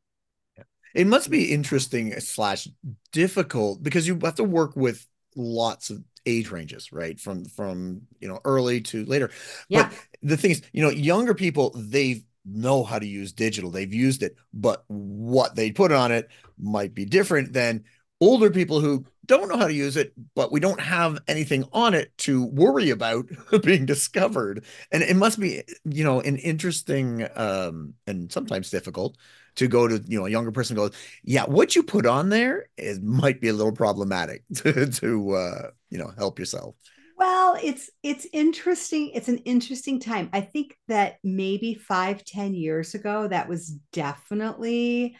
[0.94, 2.68] It must be interesting slash
[3.12, 7.18] difficult because you have to work with lots of age ranges, right?
[7.18, 9.30] From from you know early to later.
[9.68, 9.88] Yeah.
[9.88, 13.70] But the thing is, you know, younger people they know how to use digital.
[13.70, 17.84] They've used it, but what they put on it might be different than
[18.20, 21.94] older people who don't know how to use it, but we don't have anything on
[21.94, 23.26] it to worry about
[23.62, 24.64] being discovered.
[24.90, 29.16] And it must be, you know, an interesting um, and sometimes difficult
[29.58, 30.92] to go to, you know, a younger person goes,
[31.24, 35.70] yeah, what you put on there is might be a little problematic to, to uh,
[35.90, 36.74] you know, help yourself.
[37.16, 39.10] Well, it's it's interesting.
[39.10, 40.30] It's an interesting time.
[40.32, 45.16] I think that maybe five, ten years ago, that was definitely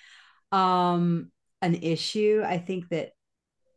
[0.53, 2.43] um an issue.
[2.47, 3.11] I think that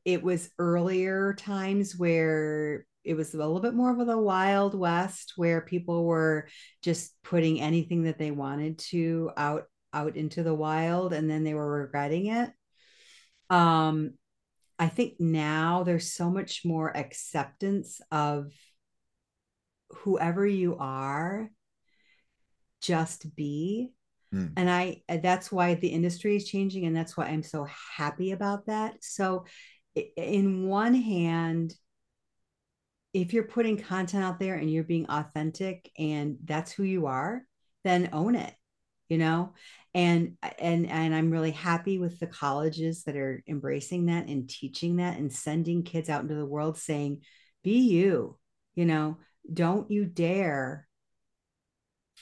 [0.06, 5.34] it was earlier times where it was a little bit more of the wild west
[5.36, 6.48] where people were
[6.84, 11.54] just putting anything that they wanted to out out into the wild and then they
[11.54, 12.52] were regretting it.
[13.50, 14.14] Um
[14.80, 18.52] i think now there's so much more acceptance of
[19.90, 21.52] whoever you are
[22.82, 23.94] just be.
[24.34, 24.54] Mm.
[24.56, 27.68] and i that's why the industry is changing and that's why i'm so
[27.98, 29.04] happy about that.
[29.04, 29.46] So
[30.16, 31.76] in one hand,
[33.14, 37.46] if you're putting content out there and you're being authentic and that's who you are,
[37.84, 38.54] then own it,
[39.12, 39.52] you know?
[39.94, 44.96] And and and I'm really happy with the colleges that are embracing that and teaching
[44.96, 47.24] that and sending kids out into the world saying,
[47.62, 48.40] be you,
[48.74, 49.18] you know,
[49.54, 50.88] don't you dare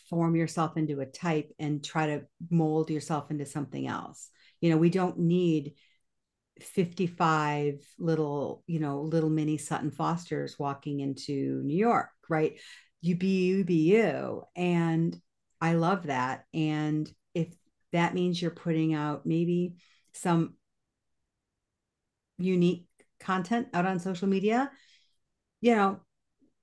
[0.09, 4.31] form yourself into a type and try to mold yourself into something else.
[4.61, 5.75] You know, we don't need
[6.59, 12.59] 55 little, you know, little mini Sutton Fosters walking into New York, right?
[13.01, 14.41] You be you, be you.
[14.55, 15.15] And
[15.61, 16.45] I love that.
[16.53, 17.47] And if
[17.91, 19.75] that means you're putting out maybe
[20.13, 20.55] some
[22.37, 22.85] unique
[23.19, 24.71] content out on social media,
[25.61, 25.99] you know,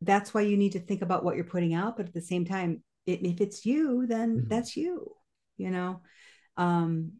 [0.00, 1.96] that's why you need to think about what you're putting out.
[1.96, 4.48] But at the same time, it, if it's you, then mm-hmm.
[4.48, 5.14] that's you,
[5.56, 6.00] you know.
[6.56, 7.12] Um,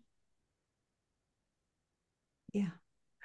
[2.57, 2.71] yeah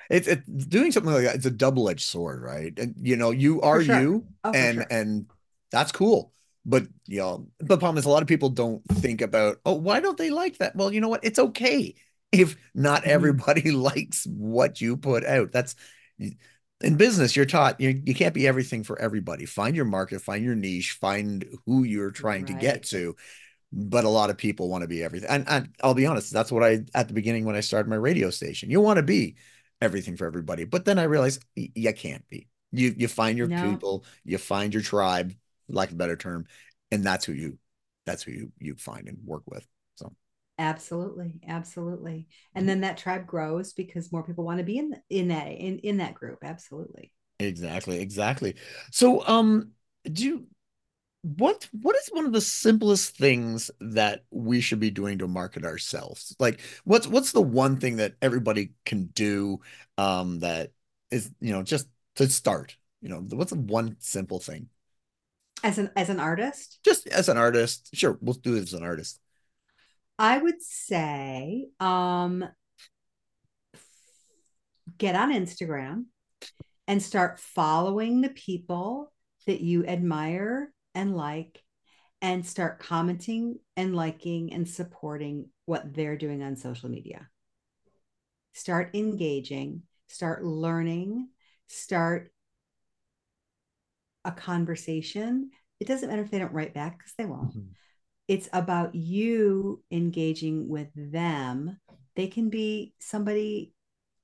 [0.09, 3.61] it's, it's doing something like that it's a double-edged sword right and you know you
[3.61, 3.99] are sure.
[3.99, 4.87] you oh, and sure.
[4.89, 5.25] and
[5.71, 6.33] that's cool
[6.65, 9.99] but you know the problem is a lot of people don't think about oh why
[9.99, 11.93] don't they like that well you know what it's okay
[12.31, 13.11] if not mm-hmm.
[13.11, 15.75] everybody likes what you put out that's
[16.19, 20.43] in business you're taught you, you can't be everything for everybody find your market find
[20.43, 22.53] your niche find who you're trying right.
[22.53, 23.15] to get to
[23.73, 25.29] but a lot of people want to be everything.
[25.29, 27.95] And, and, I'll be honest, that's what I at the beginning when I started my
[27.95, 28.69] radio station.
[28.69, 29.35] You want to be
[29.81, 32.47] everything for everybody, but then I realized you can't be.
[32.71, 33.69] You you find your no.
[33.69, 35.33] people, you find your tribe,
[35.71, 36.45] like a better term,
[36.91, 37.57] and that's who you
[38.05, 39.65] that's who you you find and work with.
[39.95, 40.13] So
[40.57, 45.29] absolutely, absolutely, and then that tribe grows because more people want to be in in
[45.29, 46.39] that in in that group.
[46.43, 47.11] Absolutely.
[47.39, 48.55] Exactly, exactly.
[48.91, 49.71] So um
[50.11, 50.47] do you
[51.23, 55.63] what what is one of the simplest things that we should be doing to market
[55.63, 59.59] ourselves like what's what's the one thing that everybody can do
[59.99, 60.71] um that
[61.11, 64.67] is you know just to start you know what's the one simple thing
[65.63, 66.79] as an as an artist?
[66.83, 67.89] Just as an artist.
[67.93, 69.19] Sure we'll do it as an artist.
[70.19, 72.45] I would say um
[74.97, 76.05] get on instagram
[76.87, 79.11] and start following the people
[79.47, 81.63] that you admire and like
[82.21, 87.27] and start commenting and liking and supporting what they're doing on social media.
[88.53, 91.29] Start engaging, start learning,
[91.67, 92.31] start
[94.25, 95.49] a conversation.
[95.79, 97.51] It doesn't matter if they don't write back because they won't.
[97.51, 97.71] Mm-hmm.
[98.27, 101.77] It's about you engaging with them.
[102.15, 103.73] They can be somebody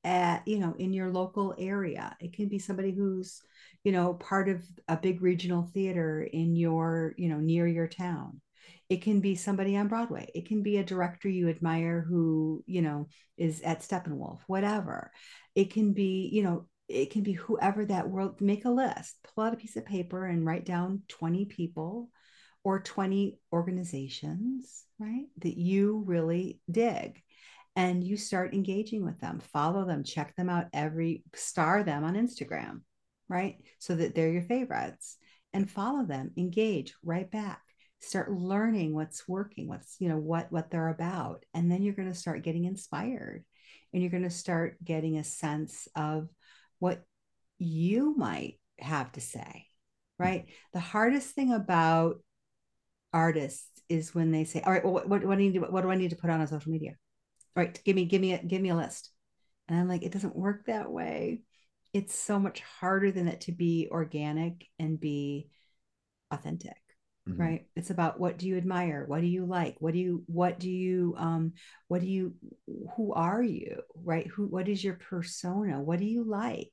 [0.03, 2.15] at, you know, in your local area.
[2.21, 3.41] It can be somebody who's
[3.87, 8.41] you know part of a big regional theater in your you know near your town
[8.89, 12.81] it can be somebody on broadway it can be a director you admire who you
[12.81, 15.09] know is at steppenwolf whatever
[15.55, 19.43] it can be you know it can be whoever that world make a list pull
[19.43, 22.09] out a piece of paper and write down 20 people
[22.63, 27.21] or 20 organizations right that you really dig
[27.75, 32.15] and you start engaging with them follow them check them out every star them on
[32.15, 32.81] instagram
[33.29, 33.57] right?
[33.79, 35.17] So that they're your favorites
[35.53, 37.61] and follow them, engage, right back,
[37.99, 41.43] start learning what's working, what's, you know, what what they're about.
[41.53, 43.43] And then you're going to start getting inspired
[43.93, 46.29] and you're going to start getting a sense of
[46.79, 47.03] what
[47.57, 49.67] you might have to say,
[50.17, 50.23] hmm.
[50.23, 50.45] right?
[50.73, 52.17] The hardest thing about
[53.13, 55.81] artists is when they say, "All right, well, what, what, do I need to, what
[55.81, 56.95] do I need to put on a social media?"
[57.55, 59.11] All right, give me, give me, a, give me a list.
[59.67, 61.41] And I'm like, it doesn't work that way
[61.93, 65.49] it's so much harder than it to be organic and be
[66.31, 66.77] authentic
[67.27, 67.41] mm-hmm.
[67.41, 67.65] right?
[67.75, 69.05] It's about what do you admire?
[69.07, 69.75] What do you like?
[69.79, 71.53] What do you what do you um
[71.87, 72.33] what do you
[72.95, 74.27] who are you right?
[74.27, 75.81] Who what is your persona?
[75.81, 76.71] What do you like?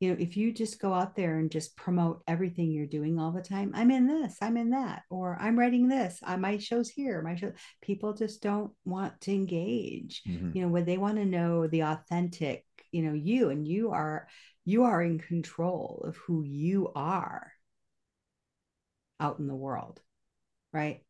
[0.00, 3.32] You know if you just go out there and just promote everything you're doing all
[3.32, 6.90] the time i'm in this i'm in that or i'm writing this I, my show's
[6.90, 7.52] here my show
[7.82, 10.50] people just don't want to engage mm-hmm.
[10.54, 14.28] you know when they want to know the authentic you know you and you are
[14.64, 17.52] you are in control of who you are
[19.20, 20.00] out in the world
[20.74, 21.00] right?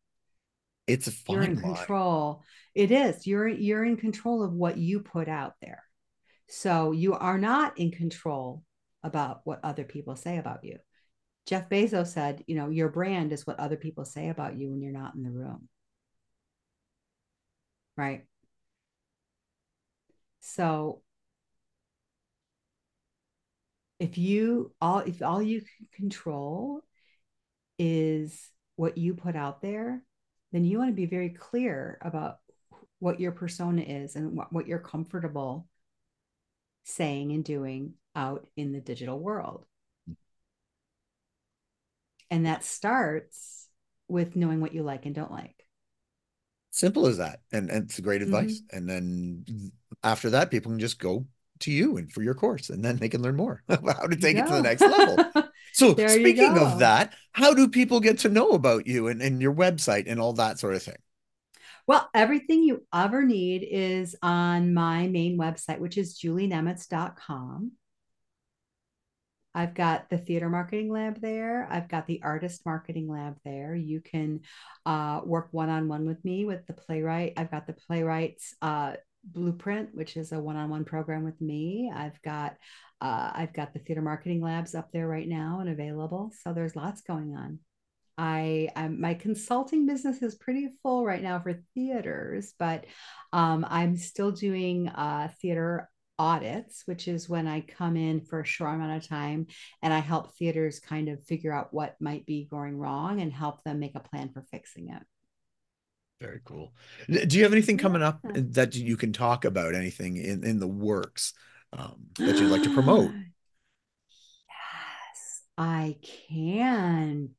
[0.87, 1.75] It's a fine you're in line.
[1.75, 2.43] control.
[2.75, 3.27] It is.
[3.27, 5.83] You're you're in control of what you put out there.
[6.47, 8.63] So you are not in control
[9.03, 10.77] about what other people say about you.
[11.47, 14.81] Jeff bezos said you know your brand is what other people say about you when
[14.81, 15.67] you're not in the room.
[17.97, 18.25] Right?
[20.41, 21.01] So
[23.99, 26.83] if you all if all you can control
[27.77, 30.01] is what you put out there,
[30.51, 32.37] then you want to be very clear about
[32.99, 35.67] what your persona is and what, what you're comfortable
[36.83, 39.65] saying and doing out in the digital world.
[42.31, 43.67] And that starts
[44.07, 45.55] with knowing what you like and don't like.
[46.71, 47.39] Simple as that.
[47.51, 48.59] And, and it's great advice.
[48.59, 48.77] Mm-hmm.
[48.77, 49.71] And then
[50.03, 51.25] after that, people can just go
[51.59, 54.15] to you and for your course, and then they can learn more about how to
[54.15, 55.17] take it to the next level.
[55.75, 59.53] So speaking of that, how do people get to know about you and, and your
[59.53, 60.95] website and all that sort of thing?
[61.85, 67.73] Well, everything you ever need is on my main website, which is julienemitz.com.
[69.53, 71.67] I've got the theater marketing lab there.
[71.69, 73.75] I've got the artist marketing lab there.
[73.75, 74.41] You can
[74.85, 77.33] uh, work one on one with me with the playwright.
[77.35, 78.93] I've got the playwrights uh,
[79.25, 82.55] blueprint which is a one-on-one program with me i've got
[83.01, 86.75] uh, i've got the theater marketing labs up there right now and available so there's
[86.75, 87.59] lots going on
[88.17, 92.85] I I'm, my consulting business is pretty full right now for theaters, but
[93.33, 98.45] um, I'm still doing uh, theater audits, which is when I come in for a
[98.45, 99.47] short amount of time
[99.81, 103.63] and I help theaters kind of figure out what might be going wrong and help
[103.63, 105.03] them make a plan for fixing it.
[106.21, 106.73] Very cool.
[107.09, 109.75] Do you have anything coming up that you can talk about?
[109.75, 111.33] Anything in in the works
[111.73, 113.11] um, that you'd like to promote?
[114.47, 115.97] Yes, I
[116.29, 117.29] can.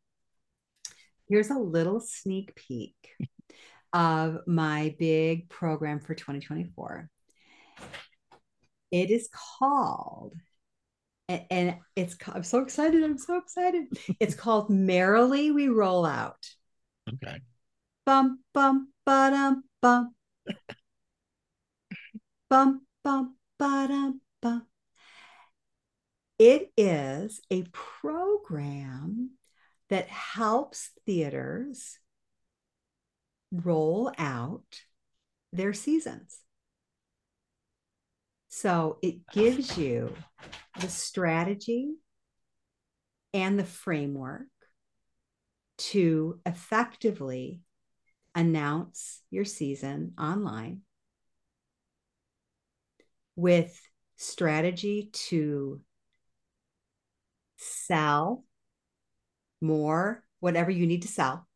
[1.29, 2.95] Here's a little sneak peek
[3.93, 7.09] of my big program for 2024.
[8.91, 10.35] It is called
[11.29, 13.03] and, and it's I'm so excited.
[13.03, 13.87] I'm so excited.
[14.21, 16.47] It's called Merrily We Roll Out.
[17.13, 17.41] Okay
[18.07, 20.15] bum bum ba dum bum
[22.49, 24.67] bum bum ba dum bum.
[26.39, 29.31] It is a program
[29.91, 31.99] that helps theaters
[33.51, 34.83] roll out
[35.53, 36.39] their seasons.
[38.49, 40.15] So it gives you
[40.81, 41.95] the strategy
[43.35, 44.47] and the framework
[45.79, 47.61] to effectively
[48.37, 50.83] announce your season online
[53.35, 53.81] with
[54.17, 55.81] strategy to
[57.57, 58.45] sell
[59.61, 61.49] more, whatever you need to sell.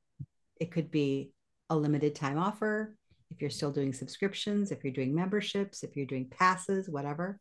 [0.59, 1.33] It could be
[1.69, 2.97] a limited time offer.
[3.31, 7.39] If you're still doing subscriptions, if you're doing memberships, if you're doing passes, whatever.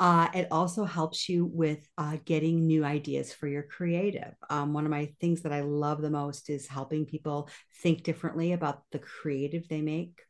[0.00, 4.32] Uh, it also helps you with uh, getting new ideas for your creative.
[4.48, 7.50] Um, one of my things that I love the most is helping people
[7.82, 10.22] think differently about the creative they make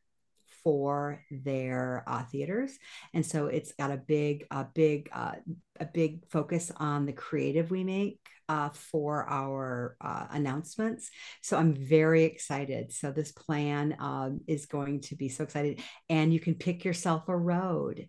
[0.65, 2.77] for their uh, theaters.
[3.15, 5.37] And so it's got a big a big uh,
[5.79, 8.19] a big focus on the creative we make
[8.49, 11.11] uh, for our uh, announcements.
[11.43, 12.93] So i'm very excited.
[12.93, 15.81] So this plan um, is going to be so excited.
[16.09, 18.09] And you can pick yourself a road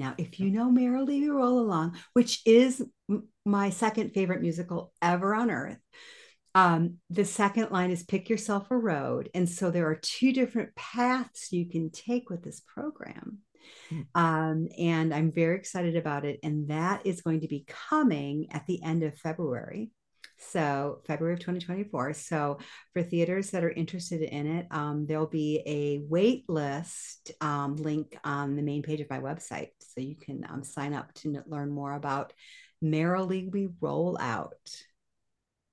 [0.00, 4.92] now, if you know Merrily We Roll Along, which is m- my second favorite musical
[5.00, 5.78] ever on earth,
[6.54, 9.28] um, the second line is pick yourself a road.
[9.34, 13.38] And so there are two different paths you can take with this program.
[13.88, 14.00] Hmm.
[14.14, 16.40] Um, and I'm very excited about it.
[16.42, 19.90] And that is going to be coming at the end of February.
[20.40, 22.14] So, February of 2024.
[22.14, 22.58] So,
[22.92, 28.18] for theaters that are interested in it, um, there'll be a wait list um, link
[28.24, 29.68] on the main page of my website.
[29.80, 32.32] So, you can um, sign up to learn more about
[32.80, 34.54] Merrily We Roll Out.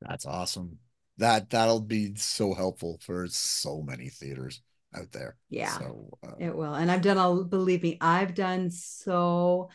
[0.01, 0.77] That's awesome.
[1.17, 4.61] That that'll be so helpful for so many theaters
[4.95, 5.37] out there.
[5.49, 6.75] Yeah, so, uh, it will.
[6.75, 9.69] And I've done a believe me, I've done so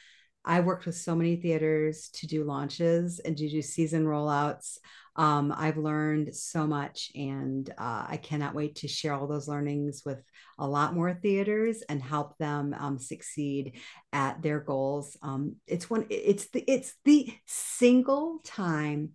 [0.44, 4.78] I worked with so many theaters to do launches and to do season rollouts.
[5.14, 10.02] Um, I've learned so much, and uh, I cannot wait to share all those learnings
[10.04, 10.22] with
[10.58, 13.78] a lot more theaters and help them um, succeed
[14.12, 15.16] at their goals.
[15.22, 16.06] Um, it's one.
[16.08, 19.10] It's the it's the single time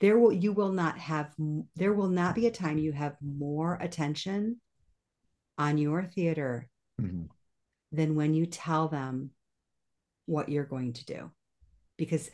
[0.00, 1.32] there will you will not have
[1.76, 4.60] there will not be a time you have more attention
[5.58, 6.68] on your theater
[7.00, 7.24] mm-hmm.
[7.92, 9.30] than when you tell them
[10.30, 11.30] what you're going to do.
[11.98, 12.30] Because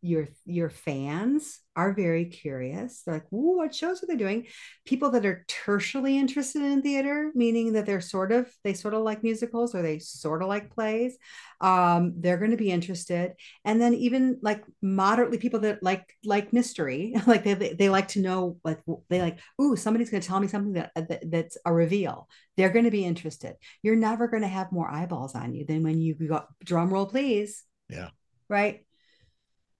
[0.00, 3.02] your your fans are very curious.
[3.02, 4.46] They're like, "Ooh, what shows are they doing?"
[4.84, 9.02] People that are tertially interested in theater, meaning that they're sort of they sort of
[9.02, 11.16] like musicals or they sort of like plays,
[11.60, 13.32] um, they're going to be interested.
[13.64, 18.08] And then even like moderately people that like like mystery, like they they, they like
[18.08, 21.58] to know like they like, "Ooh, somebody's going to tell me something that, that that's
[21.64, 23.56] a reveal." They're going to be interested.
[23.82, 27.06] You're never going to have more eyeballs on you than when you go drum roll,
[27.06, 27.62] please.
[27.90, 28.10] Yeah.
[28.48, 28.85] Right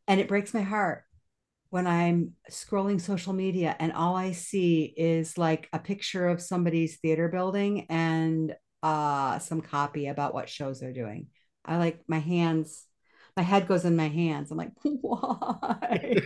[0.09, 1.05] and it breaks my heart
[1.71, 6.97] when I'm scrolling social media and all I see is like a picture of somebody's
[6.97, 11.27] theater building and uh, some copy about what shows they're doing.
[11.65, 12.87] I like my hands,
[13.37, 14.51] my head goes in my hands.
[14.51, 16.17] I'm like, why?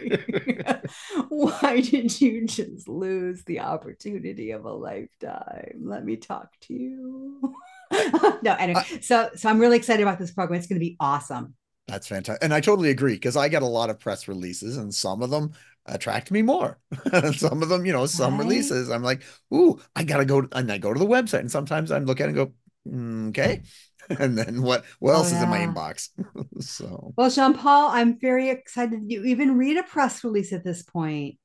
[1.29, 5.81] why did you just lose the opportunity of a lifetime?
[5.83, 7.55] Let me talk to you.
[8.43, 10.59] no, anyway, so so I'm really excited about this program.
[10.59, 11.55] It's going to be awesome.
[11.91, 12.43] That's fantastic.
[12.43, 15.31] And I totally agree because I get a lot of press releases and some of
[15.31, 15.53] them
[15.87, 16.79] attract me more.
[17.37, 18.45] some of them, you know, some right.
[18.45, 19.23] releases, I'm like,
[19.53, 20.47] ooh, I gotta go.
[20.53, 22.53] And I go to the website and sometimes I'm looking and go,
[22.89, 23.63] mm, okay.
[24.19, 25.37] And then what what oh, else yeah.
[25.37, 26.09] is in my inbox?
[26.61, 30.83] so well, Jean Paul, I'm very excited you even read a press release at this
[30.83, 31.39] point.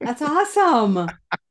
[0.00, 1.08] That's awesome.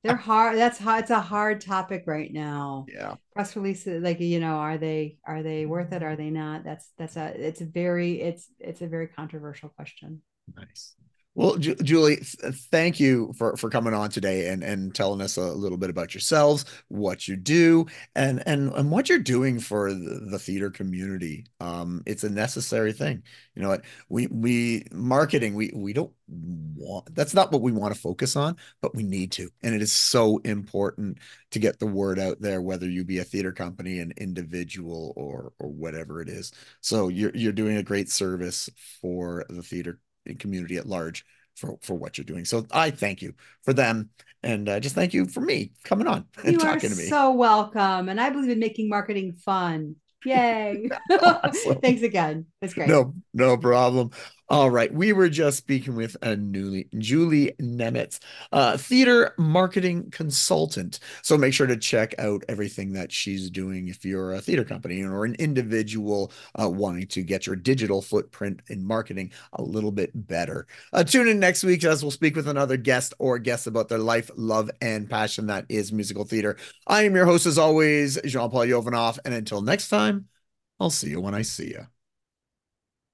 [0.07, 0.57] They're hard.
[0.57, 1.01] That's hard.
[1.01, 2.85] It's a hard topic right now.
[2.87, 3.15] Yeah.
[3.33, 6.03] Press releases, like you know, are they are they worth it?
[6.03, 6.63] Are they not?
[6.63, 10.21] That's that's a it's a very it's it's a very controversial question.
[10.55, 10.95] Nice.
[11.37, 15.37] Well, Ju- Julie, th- thank you for for coming on today and and telling us
[15.37, 17.85] a little bit about yourselves, what you do,
[18.15, 21.45] and and and what you're doing for the, the theater community.
[21.59, 23.21] Um, it's a necessary thing.
[23.53, 23.83] You know what?
[24.09, 28.57] We we marketing we we don't want that's not what we want to focus on,
[28.81, 31.19] but we need to, and it is so important
[31.51, 35.53] to get the word out there, whether you be a theater company, an individual, or
[35.59, 36.51] or whatever it is.
[36.81, 38.69] So you're you're doing a great service
[39.01, 39.99] for the theater
[40.35, 41.25] community at large
[41.55, 42.45] for for what you're doing.
[42.45, 44.09] So I thank you for them,
[44.43, 47.03] and uh, just thank you for me coming on and you talking to me.
[47.03, 49.95] So welcome, and I believe in making marketing fun.
[50.23, 50.89] Yay!
[51.81, 52.45] Thanks again.
[52.61, 52.89] That's great.
[52.89, 54.11] No, no problem.
[54.49, 54.93] All right.
[54.93, 58.19] We were just speaking with a newly Julie Nemitz,
[58.53, 60.99] uh, theater marketing consultant.
[61.21, 65.03] So make sure to check out everything that she's doing if you're a theater company
[65.03, 70.11] or an individual uh, wanting to get your digital footprint in marketing a little bit
[70.27, 70.65] better.
[70.93, 73.99] Uh, tune in next week as we'll speak with another guest or guest about their
[73.99, 76.55] life, love, and passion that is musical theater.
[76.87, 79.19] I am your host, as always, Jean Paul Yovanov.
[79.25, 80.29] And until next time,
[80.79, 81.87] I'll see you when I see you.